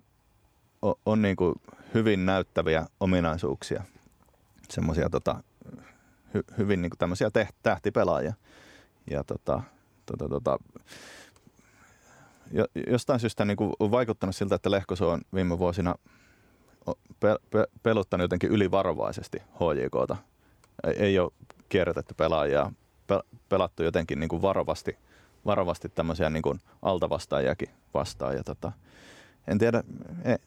[0.81, 1.55] on, on niin kuin
[1.93, 3.83] hyvin näyttäviä ominaisuuksia.
[4.69, 5.43] Semmoisia tota,
[6.33, 7.29] hy, hyvin niin kuin tämmöisiä
[7.63, 8.33] tähtipelaajia.
[9.09, 9.61] Ja tota,
[10.05, 10.57] tota, tota,
[12.87, 15.95] jostain syystä niin kuin vaikuttanut siltä, että Lehkoso on viime vuosina
[17.19, 20.17] pe- pe- peluttanut jotenkin ylivarovaisesti HJKta.
[20.97, 21.31] Ei, ole
[21.69, 22.71] kierrätetty pelaajia,
[23.07, 24.97] pe- pelattu jotenkin niin kuin varovasti,
[25.45, 28.35] varovasti tämmöisiä niin kuin altavastaajiakin vastaan.
[28.35, 28.71] Ja tota,
[29.47, 29.83] en tiedä,
[30.23, 30.39] eh,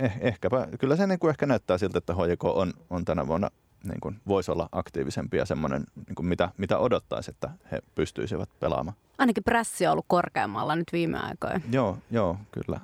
[0.00, 3.50] eh, ehkäpä, kyllä se niin kuin ehkä näyttää siltä, että HJK on, on tänä vuonna
[3.84, 8.48] niin kuin voisi olla aktiivisempi ja semmoinen, niin kuin mitä, mitä odottaisi, että he pystyisivät
[8.60, 8.96] pelaamaan.
[9.18, 11.60] Ainakin pressi on ollut korkeammalla nyt viime aikoina.
[11.72, 12.80] Joo, joo, kyllä.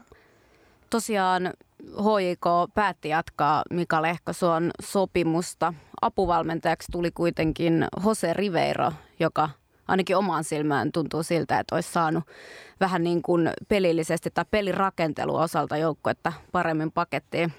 [0.90, 1.52] Tosiaan
[1.82, 5.74] HJK päätti jatkaa Mika Lehkosuon sopimusta.
[6.00, 9.50] Apuvalmentajaksi tuli kuitenkin Jose Riveiro, joka
[9.88, 12.24] ainakin omaan silmään tuntuu siltä, että olisi saanut
[12.80, 17.52] vähän niin kuin pelillisesti tai pelirakentelu osalta joukkuetta paremmin pakettiin.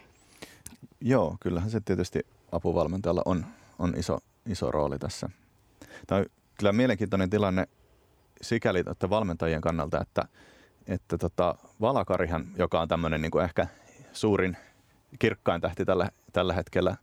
[1.02, 2.20] Joo, kyllähän se tietysti
[2.52, 3.46] apuvalmentajalla on,
[3.80, 5.30] on iso, iso rooli tässä.
[6.08, 6.26] Tämä on
[6.58, 7.68] kyllä mielenkiintoinen tilanne
[8.42, 10.28] sikäli että valmentajien kannalta, että,
[10.88, 13.68] että tota, Valakarihan, joka on tämmöinen niin kuin ehkä
[14.14, 14.58] suurin
[15.20, 16.96] kirkkain tähti tällä, tällä hetkellä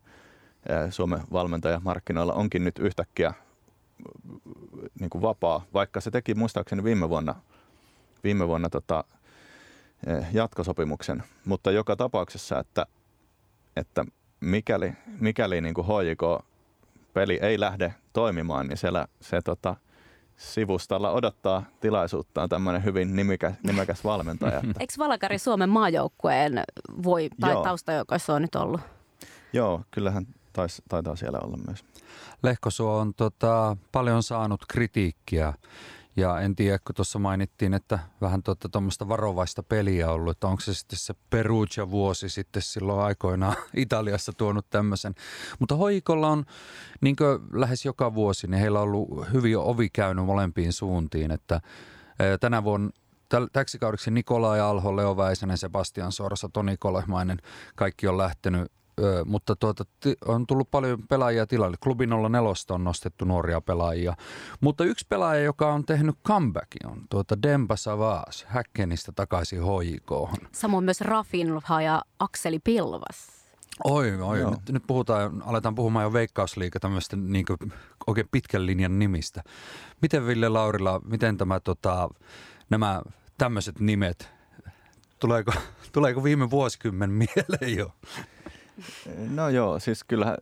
[0.89, 3.33] Suomen valmentajamarkkinoilla, onkin nyt yhtäkkiä
[4.99, 7.35] niin kuin vapaa, vaikka se teki muistaakseni viime vuonna,
[8.23, 9.03] viime vuonna tota,
[10.33, 11.23] jatkosopimuksen.
[11.45, 12.85] Mutta joka tapauksessa, että,
[13.75, 14.05] että
[14.39, 19.75] mikäli, mikäli niin kuin HJK-peli ei lähde toimimaan, niin siellä se tota,
[20.37, 24.61] sivustalla odottaa tilaisuuttaan tämmöinen hyvin nimikäs, nimekäs valmentaja.
[24.79, 26.63] Eikö Valakari Suomen maajoukkueen
[27.03, 28.81] voi tai taustajoukoissa on nyt ollut?
[29.53, 31.85] Joo, kyllähän tais, taitaa siellä olla myös.
[32.43, 35.53] Lehkosuo on tota, paljon saanut kritiikkiä
[36.15, 38.41] ja en tiedä, kun tuossa mainittiin, että vähän
[38.71, 44.69] tuommoista varovaista peliä ollut, että onko se sitten se Perugia-vuosi sitten silloin aikoinaan Italiassa tuonut
[44.69, 45.15] tämmöisen.
[45.59, 46.45] Mutta Hoikolla on
[47.01, 47.15] niin
[47.53, 51.61] lähes joka vuosi, niin heillä on ollut hyvin ovi käynyt molempiin suuntiin, että
[52.39, 52.89] tänä vuonna
[53.53, 57.37] Täksi kaudeksi Nikolai Alho, Leo Väisänen, Sebastian Sorsa, Toni Kolehmainen,
[57.75, 59.83] kaikki on lähtenyt Ö, mutta tuota,
[60.25, 61.77] on tullut paljon pelaajia tilalle.
[61.83, 64.15] Klubi 04 on nostettu nuoria pelaajia.
[64.61, 70.33] Mutta yksi pelaaja, joka on tehnyt comebackin, on tuota Demba Savas Häkkenistä takaisin hoikoon.
[70.51, 73.35] Samoin myös Rafinha ja Akseli Pilvas.
[73.83, 74.51] Oi, oi.
[74.51, 77.45] Nyt, nyt, puhutaan, aletaan puhumaan jo veikkausliikaa tämmöistä niin
[78.07, 79.43] oikein pitkän linjan nimistä.
[80.01, 82.09] Miten Ville Laurila, miten tämä, tota,
[82.69, 83.01] nämä
[83.37, 84.31] tämmöiset nimet,
[85.19, 85.53] tuleeko,
[85.93, 87.91] tuleeko viime vuosikymmen mieleen jo?
[89.29, 90.37] No joo, siis kyllähän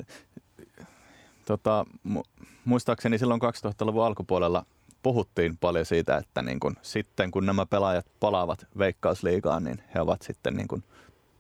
[1.46, 4.66] tota, mu- muistaakseni silloin 2000-luvun alkupuolella
[5.04, 10.22] puhuttiin paljon siitä, että niin kun, sitten kun nämä pelaajat palaavat veikkausliigaan, niin he ovat
[10.22, 10.84] sitten niin kun,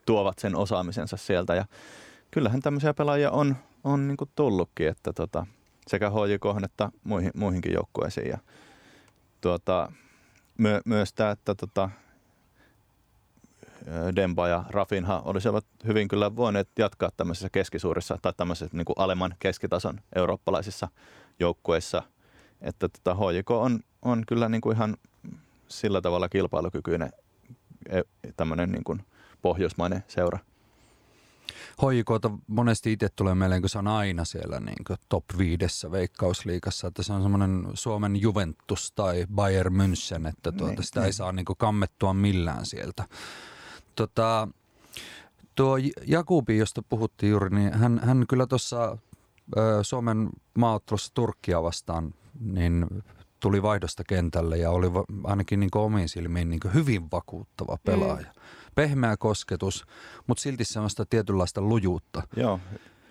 [0.05, 1.55] tuovat sen osaamisensa sieltä.
[1.55, 1.65] Ja
[2.31, 5.45] kyllähän tämmöisiä pelaajia on, on niin tullutkin, että tota,
[5.87, 8.29] sekä HJK että muihin, muihinkin joukkueisiin.
[8.29, 8.37] Ja,
[9.41, 9.91] tuota,
[10.57, 11.89] my, myös tämä, että tota,
[14.15, 19.35] Demba ja Rafinha olisivat hyvin kyllä voineet jatkaa tämmöisissä keskisuurissa tai tämmöisissä niin kuin alemman
[19.39, 20.87] keskitason eurooppalaisissa
[21.39, 22.03] joukkueissa.
[22.61, 24.97] Että tota, HJK on, on kyllä niin kuin ihan
[25.67, 27.09] sillä tavalla kilpailukykyinen
[27.89, 28.01] e,
[28.37, 29.05] tämmöinen niin kuin
[29.41, 30.39] pohjoismainen seura.
[31.81, 37.03] HJKta monesti itse tulee mieleen, kun se on aina siellä niin top viidessä veikkausliikassa, että
[37.03, 41.05] se on semmoinen Suomen Juventus tai Bayern München, että tuota, niin, sitä niin.
[41.05, 43.03] ei saa niin kammettua millään sieltä.
[43.95, 44.47] Tota,
[45.55, 48.97] tuo Jakubi, josta puhuttiin juuri, niin hän, hän kyllä tuossa
[49.81, 52.87] Suomen maaottelussa Turkkia vastaan, niin
[53.39, 54.87] tuli vaihdosta kentälle ja oli
[55.23, 58.25] ainakin niin omiin silmiin niin hyvin vakuuttava pelaaja.
[58.25, 58.41] Mm.
[58.75, 59.85] Pehmeä kosketus,
[60.27, 62.23] mutta silti semmoista tietynlaista lujuutta.
[62.35, 62.59] Joo,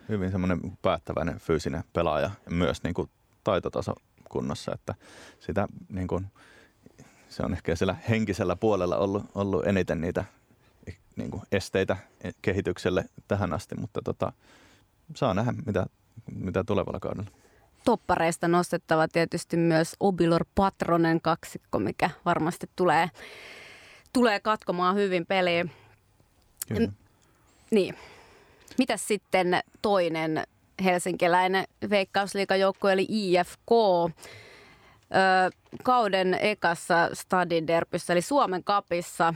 [0.09, 3.11] hyvin semmoinen päättäväinen fyysinen pelaaja ja myös niin kuin
[3.45, 3.92] taitotaso
[4.29, 4.95] kunnossa, että
[5.40, 6.27] sitä niin kuin,
[7.29, 10.25] se on ehkä siellä henkisellä puolella ollut, ollut eniten niitä
[11.16, 11.96] niin kuin esteitä
[12.42, 14.33] kehitykselle tähän asti, mutta tota,
[15.16, 15.87] saa nähdä, mitä,
[16.35, 17.31] mitä tulevalla kaudella.
[17.85, 23.11] Toppareista nostettava tietysti myös Obilor Patronen kaksikko, mikä varmasti tulee,
[24.12, 25.66] tulee katkomaan hyvin peliä.
[26.68, 26.92] Kyllä.
[27.70, 27.94] Niin.
[28.79, 30.44] Mitäs sitten toinen
[30.85, 33.70] helsinkiläinen veikkausliikajoukkue eli IFK?
[35.14, 35.51] Öö,
[35.83, 39.35] kauden ekassa Stadin derbyssä eli Suomen kapissa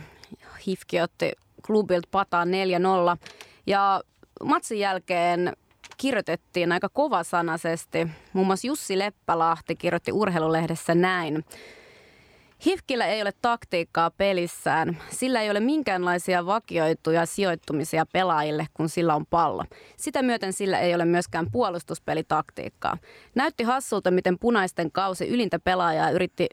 [0.67, 1.33] Hifki otti
[1.67, 2.53] klubilta pataan 4-0.
[3.67, 4.01] Ja
[4.45, 5.53] matsin jälkeen
[5.97, 8.09] kirjoitettiin aika kovasanaisesti.
[8.33, 11.45] Muun muassa Jussi Leppälahti kirjoitti urheilulehdessä näin.
[12.67, 14.99] Hifkillä ei ole taktiikkaa pelissään.
[15.11, 19.65] Sillä ei ole minkäänlaisia vakioituja sijoittumisia pelaajille, kun sillä on pallo.
[19.97, 22.99] Sitä myöten sillä ei ole myöskään puolustuspelitaktiikkaa.
[23.35, 26.47] Näytti hassulta, miten punaisten kausi ylintä pelaajaa yritti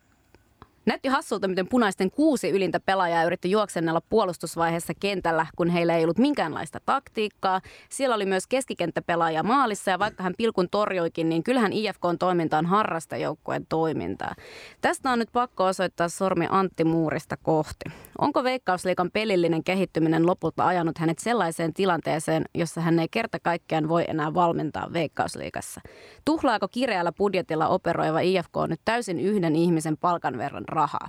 [0.85, 6.17] Näytti hassulta, miten punaisten kuusi ylintä pelaajaa yritti juoksennella puolustusvaiheessa kentällä, kun heillä ei ollut
[6.17, 7.61] minkäänlaista taktiikkaa.
[7.89, 12.65] Siellä oli myös keskikenttäpelaaja maalissa ja vaikka hän pilkun torjoikin, niin kyllähän IFKn toiminta on
[12.65, 14.35] harrastajoukkueen toimintaa.
[14.81, 17.85] Tästä on nyt pakko osoittaa sormi Antti Muurista kohti.
[18.17, 24.05] Onko Veikkausliikan pelillinen kehittyminen lopulta ajanut hänet sellaiseen tilanteeseen, jossa hän ei kerta kaikkiaan voi
[24.07, 25.81] enää valmentaa Veikkausliikassa?
[26.25, 31.07] Tuhlaako kireällä budjetilla operoiva IFK nyt täysin yhden ihmisen palkan verran rahaa.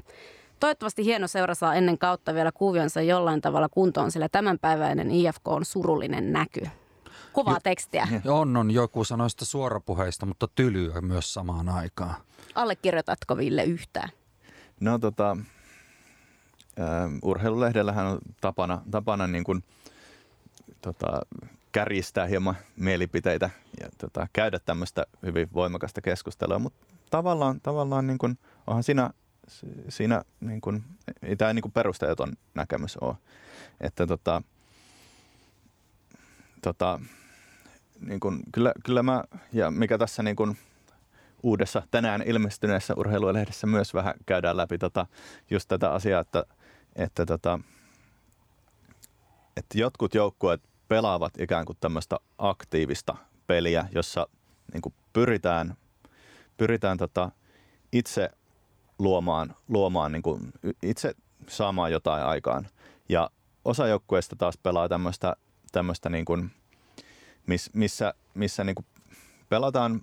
[0.61, 5.65] Toivottavasti hieno seura saa ennen kautta vielä kuvionsa jollain tavalla kuntoon, sillä tämänpäiväinen IFK on
[5.65, 6.61] surullinen näky.
[7.33, 8.09] Kovaa jo, tekstiä.
[8.27, 8.71] On, on.
[8.71, 12.15] Joku sanoi sitä suorapuheista, mutta tylyä myös samaan aikaan.
[12.55, 14.09] Allekirjoitatko Ville yhtään?
[14.81, 15.37] No tota,
[17.23, 19.65] urheilulehdellähän on tapana, tapana niin kuin,
[20.81, 21.21] tota,
[21.73, 28.39] kärjistää hieman mielipiteitä ja tota, käydä tämmöistä hyvin voimakasta keskustelua, mutta tavallaan, tavallaan niin kuin,
[28.67, 29.11] onhan siinä
[29.89, 30.85] siinä niin kuin,
[31.23, 33.15] ei tämä niin kuin perusteeton näkemys ole.
[33.81, 34.43] Että tota,
[36.63, 37.01] tota,
[38.01, 40.59] niin kuin, kyllä, kyllä mä, ja mikä tässä niin kuin
[41.43, 45.07] uudessa tänään ilmestyneessä urheilulehdessä myös vähän käydään läpi tota,
[45.51, 46.45] just tätä asiaa, että,
[46.97, 47.61] että, tota,
[49.57, 54.27] että jotkut joukkueet pelaavat ikään kuin tämmöistä aktiivista peliä, jossa
[54.73, 55.77] niin kuin pyritään,
[56.57, 57.31] pyritään tota,
[57.93, 58.31] itse
[58.99, 60.53] luomaan, luomaan niin kuin
[60.83, 61.15] itse
[61.49, 62.69] saamaan jotain aikaan.
[63.09, 63.31] Ja
[63.65, 65.37] osa joukkueista taas pelaa tämmöistä,
[65.73, 66.51] tämmöistä niin kuin,
[67.47, 68.87] miss, missä, missä niin kuin
[69.49, 70.03] pelataan,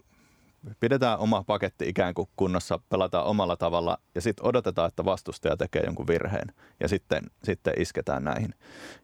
[0.79, 5.83] pidetään oma paketti ikään kuin kunnossa, pelataan omalla tavalla ja sitten odotetaan, että vastustaja tekee
[5.85, 8.55] jonkun virheen ja sitten, sitten isketään näihin.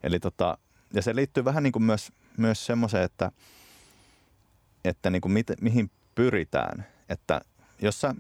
[0.04, 0.58] Eli tota,
[0.94, 3.32] ja se liittyy vähän niin kuin myös, myös semmoiseen, että,
[4.86, 6.86] että niin kuin mit, mihin pyritään.
[7.10, 7.42] Että
[7.82, 8.16] jos sä,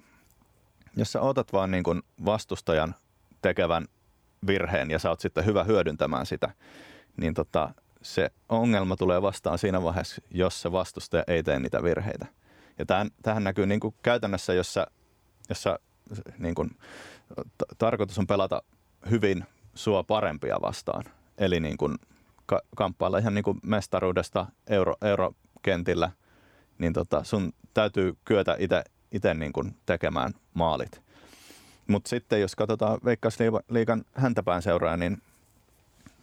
[0.95, 2.95] jos sä otat vaan niin kuin vastustajan
[3.41, 3.87] tekevän
[4.47, 6.49] virheen ja sä oot sitten hyvä hyödyntämään sitä,
[7.17, 12.25] niin tota, se ongelma tulee vastaan siinä vaiheessa, jos se vastustaja ei tee niitä virheitä.
[12.79, 14.87] Ja tähän, tähän näkyy niin kuin käytännössä, jossa,
[15.49, 15.79] jossa
[16.37, 16.69] niin kuin,
[17.57, 18.63] t- tarkoitus on pelata
[19.09, 21.03] hyvin sua parempia vastaan.
[21.37, 21.97] Eli niin kuin
[22.45, 26.11] ka- kamppailla ihan niin kuin mestaruudesta euro, eurokentillä,
[26.77, 28.57] niin tota, sun täytyy kyetä
[29.11, 29.53] itse niin
[29.85, 31.01] tekemään maalit.
[31.87, 35.21] Mutta sitten jos katsotaan Veikkausliikan häntäpään seuraa, niin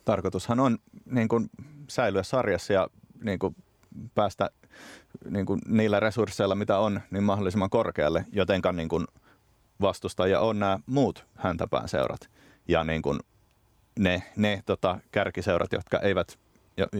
[0.04, 1.50] tarkoitushan on niin kuin
[1.88, 2.88] säilyä sarjassa ja
[3.22, 3.56] niin kuin
[4.14, 4.50] päästä
[5.30, 9.04] niin kuin niillä resursseilla, mitä on, niin mahdollisimman korkealle, jotenka niin kuin
[9.80, 12.30] vastustajia on nämä muut häntäpään seurat.
[12.68, 13.20] Ja niin kuin
[13.98, 16.38] ne, ne tota, kärkiseurat, jotka, eivät,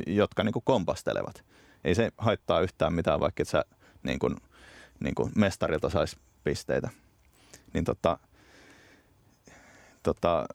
[0.06, 1.44] jotka niin kuin kompastelevat.
[1.84, 3.64] Ei se haittaa yhtään mitään, vaikka et sä
[4.02, 4.36] niin kuin,
[5.00, 6.90] niin kuin mestarilta saisi pisteitä.
[7.74, 8.18] Niin tota,
[10.02, 10.46] tota,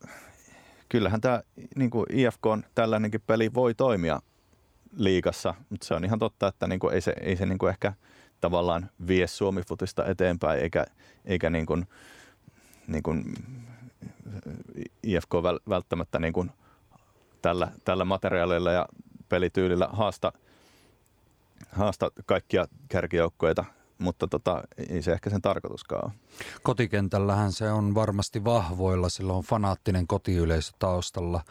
[0.90, 1.42] kyllähän tämä
[1.76, 4.22] niin IFK on tällainenkin peli voi toimia
[4.98, 7.70] liikassa, mutta se on ihan totta, että niin kuin ei se, ei se niin kuin
[7.70, 7.94] ehkä
[8.42, 10.86] tavallaan vie Suomi-futista eteenpäin, eikä,
[11.26, 11.88] eikä niin kuin,
[12.88, 13.34] niin kuin
[15.04, 15.34] IFK
[15.70, 16.52] välttämättä niin kuin
[17.42, 18.86] tällä, tällä materiaalilla ja
[19.30, 20.32] pelityylillä haasta,
[21.72, 23.66] haasta kaikkia kärkijoukkoita–
[24.00, 26.14] mutta tota, ei se ehkä sen tarkoituskaan ole.
[26.64, 31.42] Kotikentällähän se on varmasti vahvoilla, sillä on fanaattinen kotiyleisö taustalla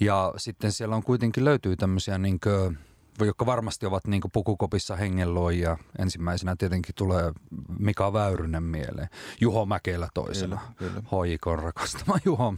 [0.00, 2.78] ja sitten siellä on kuitenkin löytyy tämmöisiä niin kuin,
[3.20, 5.78] jotka varmasti ovat niin pukukopissa hengenloijia.
[5.98, 7.32] Ensimmäisenä tietenkin tulee
[7.78, 9.08] Mika Väyrynen mieleen.
[9.40, 10.60] Juho Mäkelä toisena.
[10.76, 11.08] Kyllä, kyllä.
[11.12, 12.54] Hoikon rakastama Juho,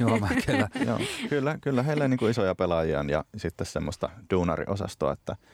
[0.00, 0.68] Juho Mäkelä.
[0.86, 5.36] Joo, kyllä, kyllä heillä niin isoja pelaajia ja sitten semmoista duunariosastoa, että–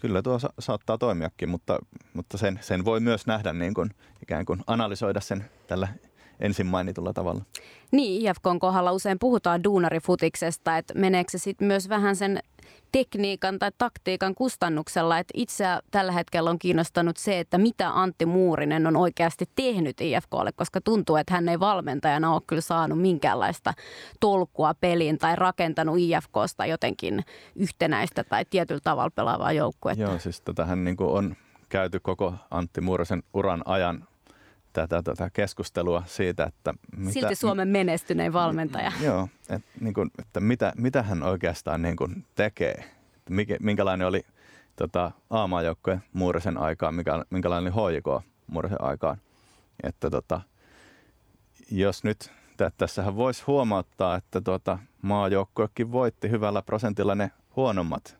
[0.00, 1.78] kyllä tuo sa- saattaa toimiakin, mutta,
[2.14, 3.90] mutta sen, sen voi myös nähdä niin kuin,
[4.22, 5.88] ikään kuin analysoida sen tällä
[6.40, 7.44] ensin mainitulla tavalla.
[7.90, 12.40] Niin, IFKn kohdalla usein puhutaan duunarifutiksesta, että meneekö se sitten myös vähän sen
[12.92, 15.18] tekniikan tai taktiikan kustannuksella.
[15.18, 20.52] Että itse tällä hetkellä on kiinnostanut se, että mitä Antti Muurinen on oikeasti tehnyt IFKlle,
[20.52, 23.74] koska tuntuu, että hän ei valmentajana ole kyllä saanut minkäänlaista
[24.20, 27.24] tolkua peliin tai rakentanut IFKsta jotenkin
[27.56, 30.02] yhtenäistä tai tietyllä tavalla pelaavaa joukkuetta.
[30.02, 31.36] Joo, siis tätähän niin on
[31.68, 34.08] käyty koko Antti Muurisen uran ajan
[34.72, 36.74] tätä, tätä keskustelua siitä, että...
[36.96, 38.92] Mitä, Silti Suomen menestynein valmentaja.
[39.00, 42.84] Joo, et, niin kuin, että mitä, mitä hän oikeastaan niin kuin tekee.
[43.30, 44.22] Mikä, minkälainen oli
[44.76, 49.16] tota, A-maajoukkojen muurisen aikaan, mikä, minkälainen oli HJK muurisen aikaan.
[49.82, 50.40] Että tota,
[51.70, 52.32] jos nyt,
[52.78, 58.18] tässähän voisi huomauttaa, että tota, maajoukkojekin voitti hyvällä prosentilla ne huonommat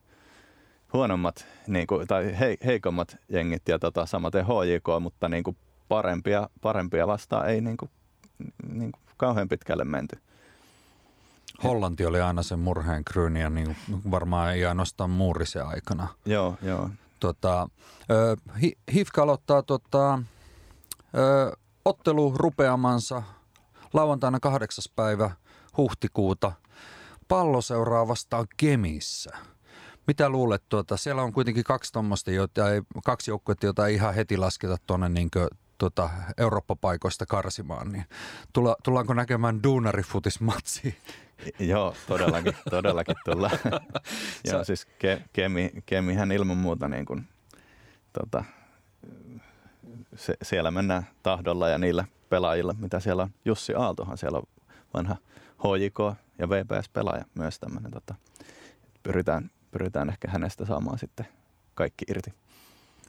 [0.92, 5.56] huonommat niin kuin, tai heikommat jengit ja tota, samaten HJK, mutta niin kuin
[5.88, 7.90] parempia, parempia vastaan ei niin kuin,
[8.72, 10.18] niin kuin kauhean pitkälle menty.
[11.64, 13.76] Hollanti oli aina sen murheen kryyni ja niin
[14.10, 16.08] varmaan ei ainoastaan muurisen aikana.
[16.24, 16.90] Joo, joo.
[17.20, 17.68] Tota,
[18.92, 20.18] Hifka aloittaa tota,
[21.16, 23.22] ö, ottelu rupeamansa
[23.92, 25.30] lauantaina kahdeksas päivä
[25.76, 26.52] huhtikuuta.
[27.28, 29.30] Pallo seuraa vastaan Kemissä.
[30.06, 32.30] Mitä luulet, tuota, siellä on kuitenkin kaksi tuommoista,
[33.04, 35.30] kaksi joukkuetta, joita ei ihan heti lasketa tuonne niin
[35.78, 38.04] tuota, Eurooppa-paikoista karsimaan, niin
[38.52, 40.98] tulla, tullaanko näkemään duunarifutismatsi?
[41.58, 43.58] Joo, todellakin, todellakin tullaan.
[44.52, 47.28] Joo, siis ke, kemi, Kemihän ilman muuta niin kuin,
[48.12, 48.44] tota,
[50.16, 53.30] se, siellä mennään tahdolla ja niillä pelaajilla, mitä siellä on.
[53.44, 54.44] Jussi Aaltohan siellä on
[54.94, 55.16] vanha
[55.58, 55.98] HJK
[56.38, 57.90] ja VPS-pelaaja myös tämmöinen.
[57.90, 58.14] Tota,
[59.02, 61.26] pyritään, pyritään ehkä hänestä saamaan sitten
[61.74, 62.34] kaikki irti.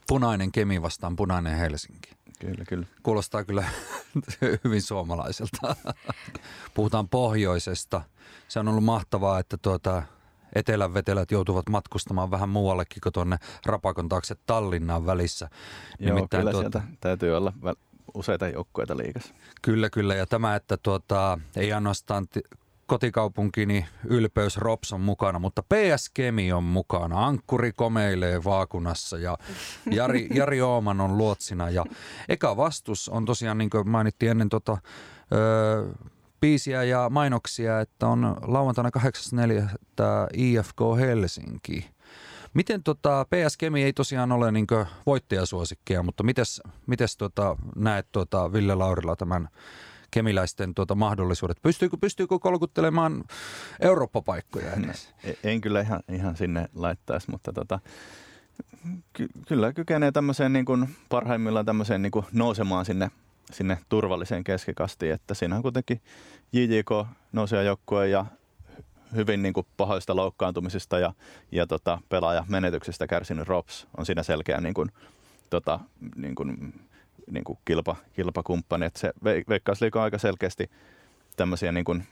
[0.07, 2.18] Punainen Kemi vastaan punainen Helsinki.
[2.39, 2.85] Kyllä, kyllä.
[3.03, 3.63] Kuulostaa kyllä
[4.63, 5.75] hyvin suomalaiselta.
[6.73, 8.01] Puhutaan pohjoisesta.
[8.47, 10.03] Se on ollut mahtavaa, että tuota,
[10.55, 15.49] etelän vetelät joutuvat matkustamaan vähän muuallekin kuin tuonne Rapakon taakse Tallinnaan välissä.
[15.99, 17.53] Joo, Nimittäin kyllä tuota, sieltä täytyy olla
[18.13, 19.33] useita joukkueita liikassa.
[19.61, 20.15] Kyllä, kyllä.
[20.15, 22.27] Ja tämä, että tuota, ei ainoastaan
[22.89, 27.25] kotikaupunkini ylpeys Rops on mukana, mutta PS Kemi on mukana.
[27.25, 29.37] Ankkuri komeilee vaakunassa ja
[29.91, 31.69] Jari, Jari Ooman on luotsina.
[31.69, 31.85] Ja
[32.29, 34.77] eka vastus on tosiaan, niin kuin mainittiin ennen tota,
[35.33, 35.89] ö,
[36.41, 39.63] biisiä ja mainoksia, että on lauantaina 8.4.
[40.33, 41.89] IFK Helsinki.
[42.53, 44.67] Miten tota, PS Kemi ei tosiaan ole niin
[45.05, 49.49] voittajasuosikkeja, mutta mites, mites tota, näet tota Ville Laurila tämän
[50.11, 51.57] kemiläisten tuota, mahdollisuudet?
[51.61, 53.23] Pystyykö, pystyykö kolkuttelemaan
[53.79, 55.13] Eurooppa-paikkoja edes?
[55.23, 57.79] En, en kyllä ihan, ihan sinne laittaisi, mutta tota,
[59.13, 63.11] ky- kyllä kykenee tämmöiseen niin kuin, parhaimmillaan tämmöiseen niin kuin nousemaan sinne,
[63.51, 66.01] sinne turvalliseen keskikastiin, että siinä on kuitenkin
[66.53, 66.91] JJK
[67.31, 68.25] nousee joukkue ja
[69.15, 71.13] hyvin niin kuin pahoista loukkaantumisista ja,
[71.51, 74.91] ja tota, pelaajamenetyksistä kärsinyt Rops on siinä selkeä niin kuin,
[75.49, 75.79] tota,
[76.15, 76.73] niin kuin,
[77.31, 78.85] niin kuin kilpa, kilpakumppani.
[78.85, 79.13] Että se
[79.49, 80.69] Veikkausliiga on aika selkeästi
[81.35, 82.07] tämmöisiä, niin kuin,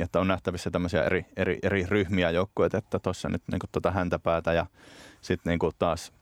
[0.00, 3.90] että on nähtävissä tämmöisiä eri, eri, eri ryhmiä joukkueita, että tuossa nyt niin kuin tuota
[3.90, 4.66] häntäpäätä ja
[5.20, 6.12] sitten niin kuin taas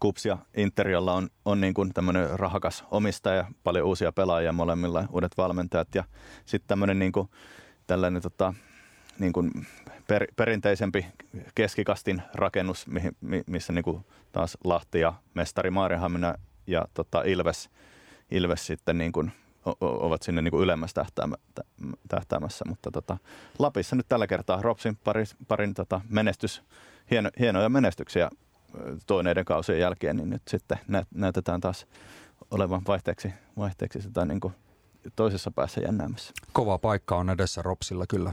[0.00, 5.36] Kups ja Interiolla on, on niin kuin tämmöinen rahakas omistaja, paljon uusia pelaajia molemmilla, uudet
[5.36, 6.04] valmentajat ja
[6.44, 7.28] sitten tämmöinen niin kuin,
[7.86, 8.54] tällainen tota,
[9.18, 9.50] niin kuin
[10.06, 11.06] per, perinteisempi
[11.54, 12.86] keskikastin rakennus,
[13.46, 16.34] missä niin kuin taas Lahti ja mestari Maarihamina
[16.66, 17.70] ja tota Ilves,
[18.30, 19.32] Ilves sitten niin kuin
[19.80, 21.04] ovat sinne niin kuin ylemmässä
[22.08, 23.16] tähtäämässä, mutta tota,
[23.58, 26.62] Lapissa nyt tällä kertaa Ropsin parin, parin tota menestys,
[27.10, 28.30] hieno, hienoja menestyksiä
[29.06, 30.78] toineiden kausien jälkeen, niin nyt sitten
[31.14, 31.86] näytetään taas
[32.50, 34.54] olevan vaihteeksi, vaihteeksi sitä niin kuin
[35.16, 36.32] toisessa päässä jännäämässä.
[36.52, 38.32] Kova paikka on edessä Ropsilla kyllä.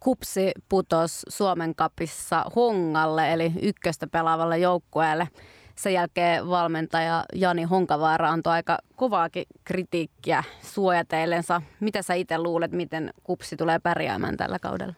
[0.00, 5.28] Kupsi putos Suomen kapissa Hongalle, eli ykköstä pelaavalle joukkueelle.
[5.80, 11.62] Sen jälkeen valmentaja Jani Honkavaara antoi aika kovaakin kritiikkiä suojateilensa.
[11.80, 14.94] Mitä sä itse luulet, miten Kupsi tulee pärjäämään tällä kaudella?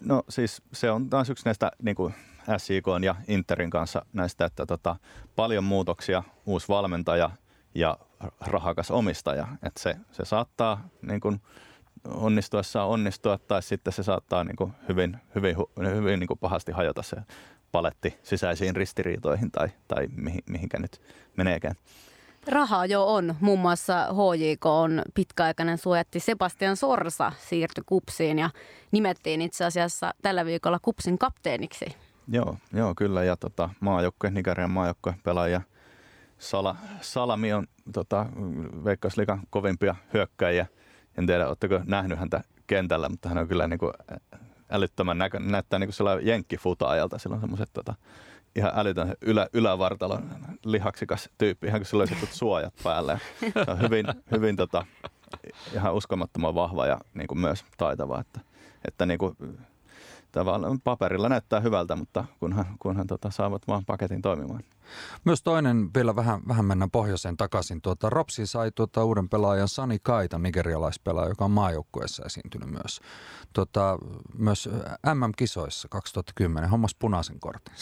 [0.00, 2.14] No siis se on taas yksi näistä niin kuin
[2.56, 4.96] SIK ja Interin kanssa näistä, että tota,
[5.36, 7.30] paljon muutoksia, uusi valmentaja
[7.74, 7.98] ja
[8.40, 9.48] rahakas omistaja.
[9.62, 11.40] Että se, se saattaa niin kuin,
[12.04, 15.56] onnistuessaan onnistua tai sitten se saattaa niin kuin hyvin, hyvin,
[15.94, 17.16] hyvin niin kuin pahasti hajota se
[17.72, 21.00] paletti sisäisiin ristiriitoihin tai, tai mihin, mihinkä nyt
[21.36, 21.74] meneekään.
[22.46, 23.34] Rahaa jo on.
[23.40, 28.50] Muun muassa HJK on pitkäaikainen suojatti Sebastian Sorsa siirtyi Kupsiin ja
[28.92, 31.86] nimettiin itse asiassa tällä viikolla Kupsin kapteeniksi.
[32.28, 33.24] Joo, joo kyllä.
[33.24, 35.60] Ja tota, maajoukkue, Nigerian maajoukkue pelaaja
[36.38, 38.26] Sala, Salami on tota,
[38.84, 40.66] Veikkausliikan kovimpia hyökkäjiä.
[41.18, 43.92] En tiedä, oletteko nähnyt häntä kentällä, mutta hän on kyllä niin kuin
[44.70, 45.52] älyttömän näköinen.
[45.52, 47.18] Näyttää niin kuin sellainen jenkkifutaajalta.
[47.18, 47.94] Sillä on semmoiset tota,
[48.56, 50.30] ihan älytön ylä, ylävartalon
[50.64, 53.18] lihaksikas tyyppi, ihan kuin sillä olisi suojat päällä.
[53.64, 54.86] Se on hyvin, hyvin tota,
[55.74, 58.20] ihan uskomattoman vahva ja niin kuin myös taitava.
[58.20, 58.40] Että,
[58.84, 59.36] että niin kuin,
[60.36, 64.62] tavallaan paperilla näyttää hyvältä, mutta kunhan, kunhan tota, saavat vaan paketin toimimaan.
[65.24, 67.82] Myös toinen, vielä vähän, vähän mennään pohjoiseen takaisin.
[67.82, 73.00] Tuota, Ropsi sai tuota, uuden pelaajan Sani Kaita, nigerialaispelaaja, joka on maajoukkueessa esiintynyt myös.
[73.52, 73.98] Tuota,
[74.38, 74.68] myös
[75.14, 77.74] MM-kisoissa 2010 hommas punaisen kortin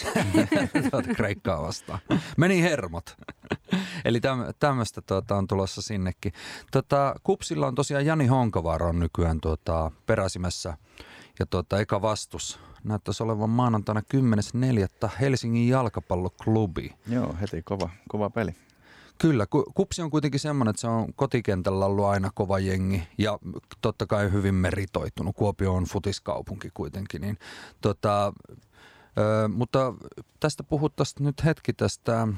[0.91, 1.99] tuota, Kreikkaa vastaan.
[2.37, 3.17] Meni hermot.
[4.05, 4.21] Eli
[4.61, 6.33] tämmöistä tuota, on tulossa sinnekin.
[6.73, 10.77] Tuota, Kupsilla on tosiaan Jani Honkavaara on nykyään tuota, peräsimässä
[11.39, 14.03] ja tuota, eka vastus näyttäisi olevan maanantaina
[15.05, 15.11] 10.4.
[15.21, 16.95] Helsingin jalkapalloklubi.
[17.09, 18.55] Joo, heti kova, kova peli.
[19.19, 23.39] Kyllä, Kupsi on kuitenkin semmoinen, että se on kotikentällä ollut aina kova jengi ja
[23.81, 25.37] totta kai hyvin meritoitunut.
[25.37, 27.21] Kuopio on futiskaupunki kuitenkin.
[27.21, 27.39] Niin,
[27.81, 28.33] tota,
[29.19, 29.95] ö, mutta
[30.41, 32.29] tästä puhuttaisiin nyt hetki tästä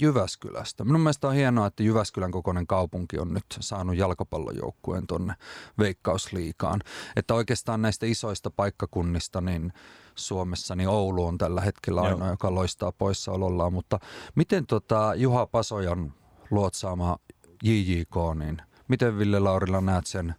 [0.00, 0.84] Jyväskylästä.
[0.84, 5.34] Minun mielestä on hienoa, että Jyväskylän kokoinen kaupunki on nyt saanut jalkapallojoukkueen tuonne
[5.78, 6.80] Veikkausliikaan.
[7.16, 9.72] Että oikeastaan näistä isoista paikkakunnista niin
[10.14, 12.30] Suomessa niin Oulu on tällä hetkellä ainoa, Joo.
[12.30, 13.72] joka loistaa poissaolollaan.
[13.72, 13.98] Mutta
[14.34, 16.14] miten tota Juha Pasojan
[16.50, 17.18] luotsaama
[17.62, 20.34] JJK, niin miten Ville Laurilla näet sen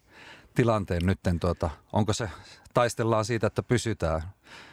[0.55, 1.39] tilanteen nytten?
[1.39, 2.29] Tuota, onko se,
[2.73, 4.21] taistellaan siitä, että pysytään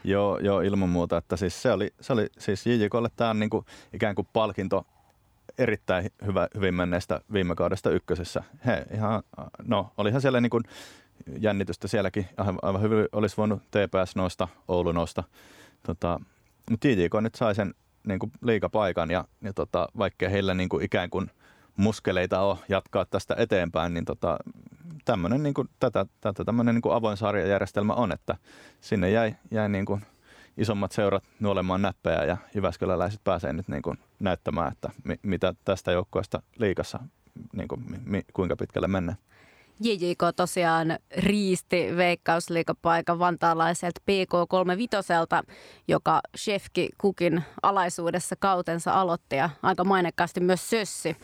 [0.05, 1.17] Joo, joo, ilman muuta.
[1.17, 4.87] Että siis se oli, se oli siis JJKlle tämä niin kuin, ikään kuin palkinto
[5.59, 8.43] erittäin hyvä, hyvin menneestä viime kaudesta ykkösessä.
[8.67, 9.23] He ihan,
[9.67, 10.65] no olihan siellä niin kuin
[11.41, 12.27] jännitystä sielläkin.
[12.63, 15.25] Aivan hyvin olisi voinut TPS nousta, Oulu nousta.
[15.83, 16.21] Tota,
[16.71, 17.75] mutta JJK nyt sai sen
[18.07, 21.31] niin kuin liikapaikan ja, ja tota, vaikkei heillä niin kuin ikään kuin
[21.81, 24.39] muskeleita ole jatkaa tästä eteenpäin, niin tota,
[25.05, 25.55] tämmöinen niin
[26.75, 28.37] niin avoin sarjajärjestelmä on, että
[28.81, 30.03] sinne jäi, jäi niin kuin
[30.57, 35.93] isommat seurat nuolemaan näppejä ja Jyväskyläläiset pääsee nyt niin kuin näyttämään, että mi, mitä tästä
[35.93, 36.99] joukkoista liikassa,
[37.53, 39.19] niin kuin, mi, kuinka pitkälle mennään.
[39.83, 45.53] JJK tosiaan riisti veikkausliikapaikan vantaalaiselta PK35,
[45.89, 51.17] joka Shefki Kukin alaisuudessa kautensa aloitti ja aika mainekkaasti myös sössi.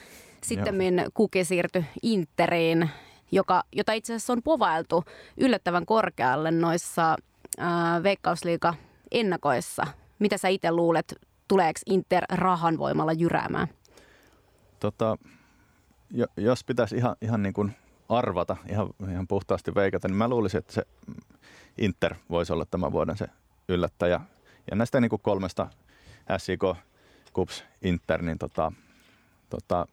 [0.43, 2.91] Sitten Kuki siirtyi Interiin
[3.33, 5.05] joka, jota itse asiassa on povailtu
[5.37, 7.17] yllättävän korkealle noissa
[7.61, 8.75] äh, Veikkausliiga
[9.11, 9.87] ennakoissa?
[10.19, 11.15] Mitä sä itse luulet,
[11.49, 13.69] tuleeko Inter rahan voimalla jyräämään?
[14.81, 15.17] Tota,
[16.11, 17.73] jo, jos pitäisi ihan, ihan niin kuin
[18.09, 20.83] arvata, ihan, ihan puhtaasti veikata, niin mä luulisin, että se
[21.79, 23.27] Inter voisi olla tämän vuoden se
[23.69, 24.21] yllättäjä.
[24.71, 25.69] Ja näistä niin kuin kolmesta
[26.39, 26.63] SIK,
[27.33, 28.73] KUPS, Inter, niin tota,
[29.51, 29.87] tota,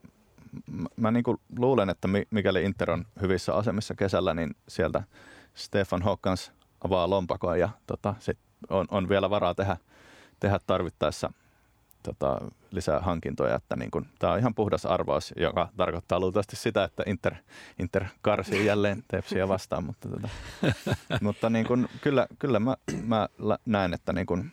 [0.98, 5.04] mä, niin kuin luulen, että mikäli Inter on hyvissä asemissa kesällä, niin sieltä
[5.54, 6.52] Stefan Hokkans
[6.84, 8.40] avaa lompakoa ja tota, sit
[8.70, 9.78] on, on vielä varaa tehdä,
[10.40, 11.34] tehdä tarvittaessa
[12.04, 12.42] tota,
[12.72, 13.56] lisää hankintoja.
[13.56, 17.36] Että niin kun, tämä on ihan puhdas arvaus, joka tarkoittaa luultavasti sitä, että Inter,
[17.80, 19.84] Inter karsii jälleen tepsiä vastaan.
[19.84, 20.30] Mutta, tota,
[21.22, 23.30] mutta niin kun, kyllä, kyllä mä, mä
[23.66, 24.52] näen, että niin kun,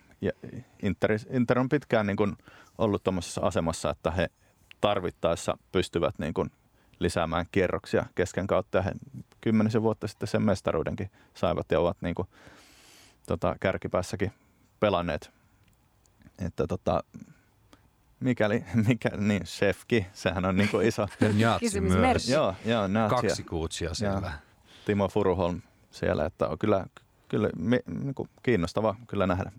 [0.83, 2.37] Inter, Inter on pitkään niin kun
[2.77, 4.29] ollut tuommoisessa asemassa, että he
[4.81, 6.51] tarvittaessa pystyvät niin kun
[6.99, 8.77] lisäämään kierroksia kesken kautta.
[8.77, 8.91] Ja he
[9.41, 12.27] kymmenisen vuotta sitten sen mestaruudenkin saivat ja ovat niin kuin,
[13.27, 14.31] tota, kärkipäässäkin
[14.79, 15.31] pelanneet.
[16.45, 17.03] Että tota,
[18.19, 21.07] mikäli, mikä, niin Shefki, sehän on niin kuin iso
[21.59, 22.31] kysymysmerkki.
[22.31, 24.27] Joo, joo, Kaksi kuutsia siellä.
[24.27, 24.33] Ja
[24.85, 25.61] Timo Furuholm
[25.91, 26.85] siellä, että on kyllä,
[27.27, 27.49] kyllä
[28.03, 29.51] niin kuin kiinnostava kyllä nähdä.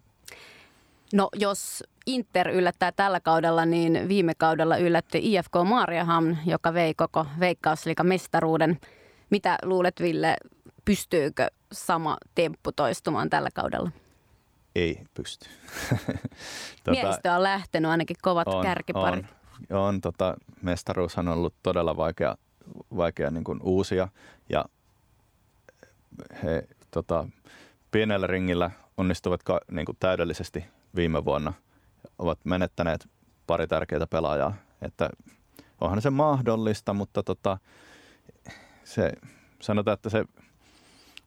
[1.13, 7.27] No jos Inter yllättää tällä kaudella, niin viime kaudella yllätti IFK Maariaham, joka vei koko
[7.41, 8.79] Veikkausliikan mestaruuden.
[9.31, 10.37] Mitä luulet Ville,
[10.85, 13.91] pystyykö sama temppu toistumaan tällä kaudella?
[14.75, 15.49] Ei pysty.
[16.85, 19.27] tota, Miehistö on lähtenyt ainakin kovat on, kärkiparit.
[19.71, 22.37] On, on tota, mestaruus on ollut todella vaikea,
[22.97, 24.09] vaikea niin kuin uusia
[24.49, 24.65] ja
[26.45, 27.27] he tota,
[27.91, 30.65] pienellä ringillä onnistuvat ka, niin kuin täydellisesti
[30.97, 31.53] viime vuonna.
[32.19, 33.09] Ovat menettäneet
[33.47, 34.55] pari tärkeää pelaajaa.
[34.83, 35.11] Että
[35.81, 37.59] onhan se mahdollista, mutta tota,
[38.85, 39.13] se,
[39.61, 40.25] sanotaan, että se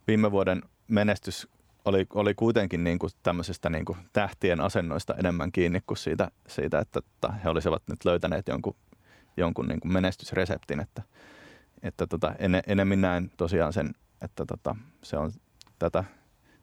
[0.08, 1.48] viime vuoden menestys
[1.86, 6.80] oli, oli kuitenkin niin kuin tämmöisestä niin kuin tähtien asennoista enemmän kiinni kuin siitä, siitä
[6.80, 8.76] että, että he olisivat nyt löytäneet jonkun,
[9.38, 10.80] jonkun niin kuin menestysreseptin.
[10.80, 11.02] Että,
[11.84, 15.32] että tota, en, enemmän näen tosiaan sen, että tota, se on
[15.80, 16.04] tätä,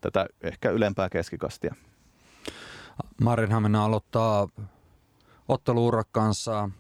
[0.01, 1.75] tätä ehkä ylempää keskikastia.
[3.23, 4.49] Marinhamina aloittaa
[5.49, 6.71] otteluurakkaansa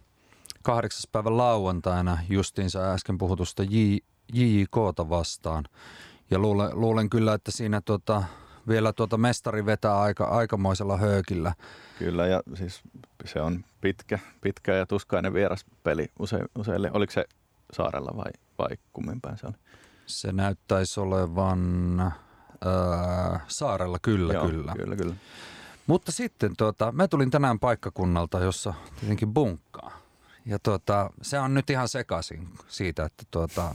[0.62, 3.62] kahdeksas päivän lauantaina justiinsa äsken puhutusta
[4.32, 5.64] JJKta vastaan.
[6.30, 8.24] Ja luulen, luulen kyllä, että siinä tuota,
[8.68, 11.54] vielä tuota mestari vetää aika, aikamoisella höökillä.
[11.98, 12.82] Kyllä, ja siis
[13.24, 16.90] se on pitkä, pitkä ja tuskainen vieraspeli use, useille.
[16.94, 17.24] Oliko se
[17.72, 19.54] saarella vai, vai kumminpäin se oli?
[20.06, 22.00] Se näyttäisi olevan
[22.66, 24.72] öö, saarella, kyllä, Joo, kyllä.
[24.76, 25.14] Kyllä, kyllä.
[25.86, 29.98] Mutta sitten tuota, mä tulin tänään paikkakunnalta, jossa tietenkin bunkkaa.
[30.46, 33.74] Ja tuota, se on nyt ihan sekaisin siitä, että tuota,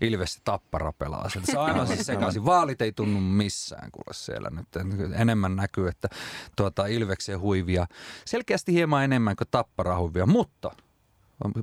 [0.00, 1.28] Ilves Tappara pelaa.
[1.28, 2.44] Se on aivan siis sekaisin.
[2.44, 4.68] Vaalit ei tunnu missään kuule siellä nyt.
[5.14, 6.08] Enemmän näkyy, että
[6.56, 7.86] tuota, Ilveksen huivia.
[8.24, 10.70] Selkeästi hieman enemmän kuin Tappara huivia, mutta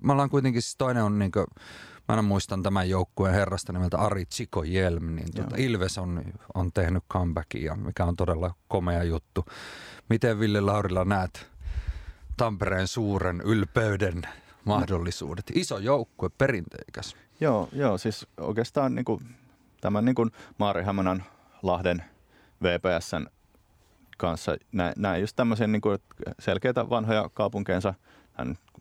[0.04, 1.46] me ollaan kuitenkin, siis toinen on niin kuin,
[2.12, 7.04] aina muistan tämän joukkueen herrasta nimeltä Ari Chico Jelm, niin tuota, Ilves on, on tehnyt
[7.10, 9.46] comebackia, mikä on todella komea juttu.
[10.10, 11.52] Miten Ville Laurila näet
[12.38, 14.22] Tampereen suuren ylpeyden
[14.66, 15.46] mahdollisuudet?
[15.56, 17.16] Iso joukkue, perinteikäs.
[17.40, 19.36] Joo, joo siis oikeastaan niin kuin,
[19.82, 21.24] tämän niin kuin Maarihammanan
[21.64, 22.04] Lahden
[22.64, 23.28] VPSn
[24.18, 24.56] kanssa
[24.96, 26.00] näin just tämmöisiä niin kuin
[26.40, 27.94] selkeitä vanhoja kaupunkeensa,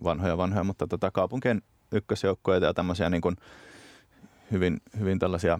[0.04, 1.62] vanhoja vanhoja, mutta tota kaupunkien
[1.92, 3.36] ykkösjoukkoja ja tämmöisiä niin kuin
[4.50, 5.58] hyvin, hyvin tällaisia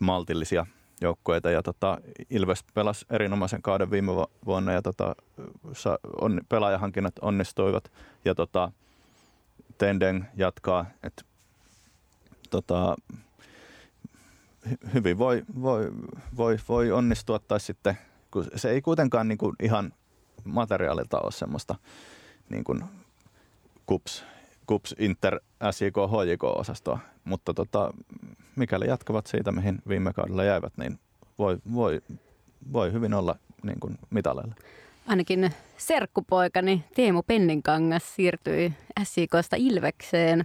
[0.00, 0.66] maltillisia
[1.00, 1.50] joukkueita.
[1.50, 1.98] Ja tota,
[2.30, 4.12] Ilves pelasi erinomaisen kauden viime
[4.46, 5.16] vuonna ja tota,
[6.20, 7.92] on, pelaajahankinnat onnistuivat.
[8.24, 8.72] Ja tota,
[9.78, 11.22] Tendeng jatkaa, että
[12.50, 12.96] tota,
[14.94, 15.92] hyvin voi, voi,
[16.36, 17.98] voi, voi onnistua tai sitten,
[18.30, 19.92] kun se ei kuitenkaan niin kuin ihan
[20.44, 21.74] materiaalilta ole semmoista
[22.48, 22.84] niin kuin
[23.86, 24.24] kups,
[24.68, 25.40] kups Inter
[25.70, 27.94] SJK HJK osastoa, mutta tota,
[28.56, 30.98] mikäli jatkavat siitä, mihin viime kaudella jäivät, niin
[31.38, 32.00] voi, voi,
[32.72, 34.54] voi hyvin olla niin kuin mitaleilla
[35.08, 40.44] ainakin serkkupoikani Teemu Penninkangas siirtyi SIKsta Ilvekseen.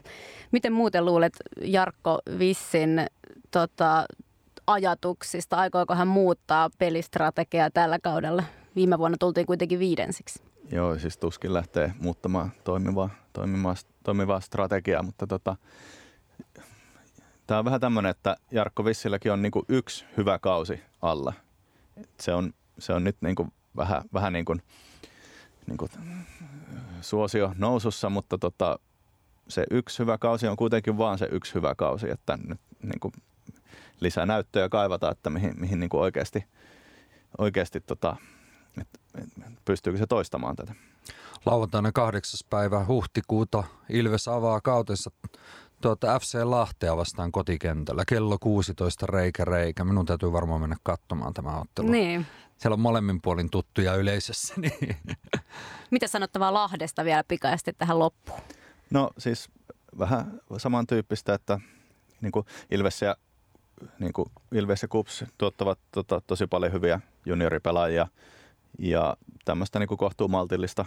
[0.51, 3.05] Miten muuten luulet Jarkko Vissin
[3.51, 4.05] tota,
[4.67, 5.57] ajatuksista?
[5.57, 8.43] Aikooko hän muuttaa pelistrategiaa tällä kaudella?
[8.75, 10.52] Viime vuonna tultiin kuitenkin viidensiksi.
[10.71, 15.55] Joo, siis tuskin lähtee muuttamaan toimivaa, toimivaa, toimivaa strategiaa, mutta tota,
[17.47, 21.33] tämä on vähän tämmöinen, että Jarkko Vissilläkin on niinku yksi hyvä kausi alla.
[22.19, 23.47] se on, se on nyt niinku
[23.77, 24.61] vähän, vähän niin kuin,
[25.67, 25.91] niin kuin
[27.01, 28.79] suosio nousussa, mutta tota,
[29.47, 33.13] se yksi hyvä kausi on kuitenkin vaan se yksi hyvä kausi, että nyt niin kuin
[33.99, 36.45] lisää näyttöjä kaivataan, että mihin, mihin niin kuin oikeasti,
[37.37, 38.15] oikeasti tota,
[38.81, 40.75] että, että pystyykö se toistamaan tätä.
[41.45, 42.39] Lauantaina 8.
[42.49, 45.11] päivä huhtikuuta Ilves avaa kautensa
[45.81, 48.03] tuota FC Lahtea vastaan kotikentällä.
[48.07, 49.83] Kello 16 reikä reikä.
[49.83, 51.91] Minun täytyy varmaan mennä katsomaan tämä ottelu.
[51.91, 52.25] Niin.
[52.57, 54.53] Siellä on molemmin puolin tuttuja yleisössä.
[54.61, 54.97] Niin.
[55.91, 58.39] Mitä sanottavaa Lahdesta vielä pikaisesti tähän loppuun?
[58.89, 59.49] No siis
[59.99, 61.59] vähän samantyyppistä, että
[62.21, 63.15] niin kuin Ilves, ja,
[63.99, 68.07] niin kuin Ilves ja Kups tuottavat tota, tosi paljon hyviä junioripelaajia
[68.79, 70.85] ja tämmöistä niin kohtuu maltillista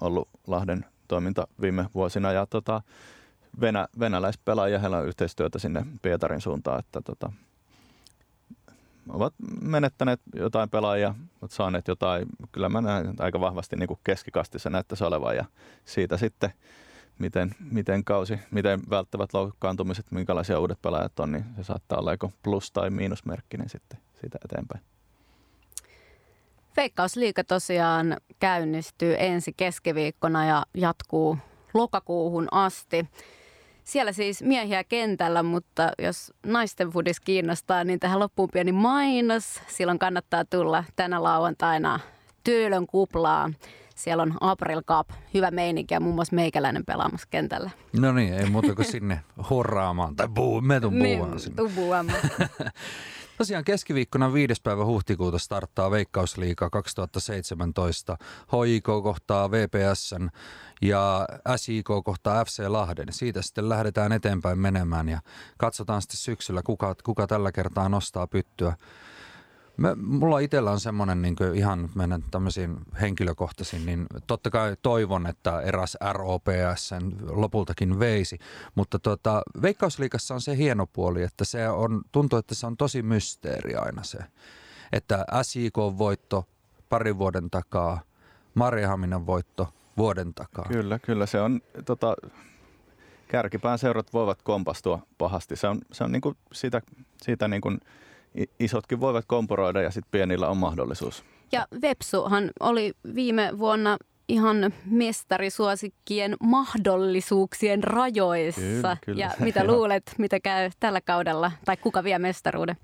[0.00, 2.82] ollut Lahden toiminta viime vuosina ja tota,
[3.60, 7.32] venä, venäläispelaajia, heillä on yhteistyötä sinne Pietarin suuntaan, että tota,
[9.08, 14.70] ovat menettäneet jotain pelaajia, ovat saaneet jotain, kyllä mä näen aika vahvasti niin kuin keskikastissa
[14.70, 15.44] näyttäisi olevan ja
[15.84, 16.52] siitä sitten
[17.18, 22.32] miten, miten kausi, miten välttävät loukkaantumiset, minkälaisia uudet pelaajat on, niin se saattaa olla joko
[22.42, 24.84] plus- tai miinusmerkkinen sitten siitä eteenpäin.
[26.78, 31.38] Veikkausliiga tosiaan käynnistyy ensi keskiviikkona ja jatkuu
[31.74, 33.06] lokakuuhun asti.
[33.84, 39.60] Siellä siis miehiä kentällä, mutta jos naisten fudis kiinnostaa, niin tähän loppuun pieni mainos.
[39.68, 42.00] Silloin kannattaa tulla tänä lauantaina
[42.44, 43.50] Työlön kuplaa.
[43.96, 47.70] Siellä on April Cup, hyvä meininki ja muun muassa meikäläinen pelaamassa kentällä.
[48.00, 49.20] No niin, ei muuta kuin sinne
[49.50, 51.56] horraamaan tai buu, me tuun Niin, buuaan sinne.
[51.56, 52.18] tuu buuamaan.
[53.38, 54.54] Tosiaan keskiviikkona 5.
[54.62, 58.16] päivä huhtikuuta starttaa Veikkausliiga 2017.
[58.52, 60.28] HIK kohtaa VPSn
[60.82, 63.12] ja SIK kohtaa FC Lahden.
[63.12, 65.20] Siitä sitten lähdetään eteenpäin menemään ja
[65.58, 68.76] katsotaan sitten syksyllä, kuka, kuka tällä kertaa nostaa pyttyä.
[69.78, 75.60] Mä, mulla itsellä on semmoinen niin ihan mennä tämmöisiin henkilökohtaisiin, niin totta kai toivon, että
[75.60, 78.38] eräs ROPS sen lopultakin veisi,
[78.74, 83.02] mutta tota, Veikkausliikassa on se hieno puoli, että se on, tuntuu, että se on tosi
[83.02, 84.18] mysteeri aina se,
[84.92, 86.44] että SIK-voitto
[86.88, 88.00] parin vuoden takaa,
[88.54, 90.64] Marihaminan voitto vuoden takaa.
[90.68, 92.16] Kyllä, kyllä se on, tota,
[93.28, 95.56] kärkipään seurat voivat kompastua pahasti.
[95.56, 96.82] Se on, se on niin kuin siitä,
[97.22, 97.80] siitä niin kuin
[98.60, 101.24] isotkin voivat komporoida ja sitten pienillä on mahdollisuus.
[101.52, 103.96] Ja Vepsuhan oli viime vuonna
[104.28, 108.60] ihan mestarisuosikkien mahdollisuuksien rajoissa.
[108.60, 109.20] Kyllä, kyllä.
[109.20, 112.76] Ja mitä luulet, mitä käy tällä kaudella, tai kuka vie mestaruuden?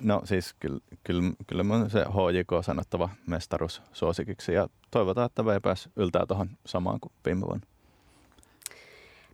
[0.00, 5.88] No siis kyllä, kyllä, kyllä mun se HJK sanottava mestaruus suosikiksi ja toivotaan, että VPS
[5.96, 7.66] yltää tuohon samaan kuin viime vuonna.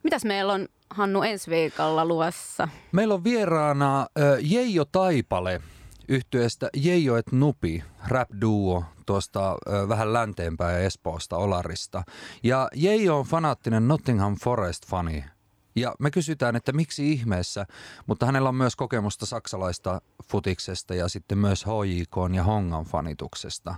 [0.02, 2.68] Mitäs meillä on, Hannu, ensi viikolla luossa?
[2.92, 4.06] Meillä on vieraana
[4.40, 5.60] Jeijo Taipale
[6.08, 9.56] yhtyeestä Jeijo et Nupi, rap duo tuosta
[9.88, 12.02] vähän länteenpäin Espoosta, Olarista.
[12.42, 15.24] Ja Jeijo on fanaattinen Nottingham Forest-fani.
[15.76, 17.66] Ja me kysytään, että miksi ihmeessä,
[18.06, 23.74] mutta hänellä on myös kokemusta saksalaista futiksesta ja sitten myös HJK ja Hongan fanituksesta.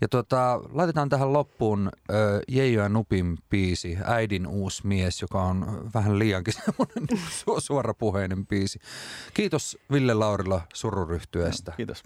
[0.00, 5.90] Ja tota, laitetaan tähän loppuun ö, Jeijo ja Nupin biisi, Äidin uusi mies, joka on
[5.94, 8.78] vähän liiankin semmoinen su- suorapuheinen biisi.
[9.34, 11.72] Kiitos Ville Laurila sururyhtyeestä.
[11.76, 12.02] Kiitos.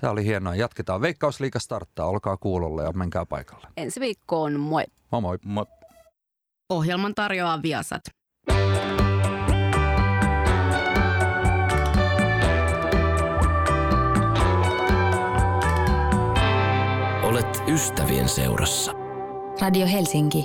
[0.00, 0.54] Tämä oli hienoa.
[0.54, 1.00] Jatketaan.
[1.00, 2.06] Veikkausliiga starttaa.
[2.06, 3.68] Olkaa kuulolla ja menkää paikalle.
[3.76, 4.84] Ensi viikkoon, moi!
[5.12, 5.38] Moi moi.
[5.44, 5.66] Moi.
[6.70, 8.02] Ohjelman tarjoaa Viasat.
[17.68, 18.92] Ystävien seurassa.
[19.60, 20.44] Radio Helsinki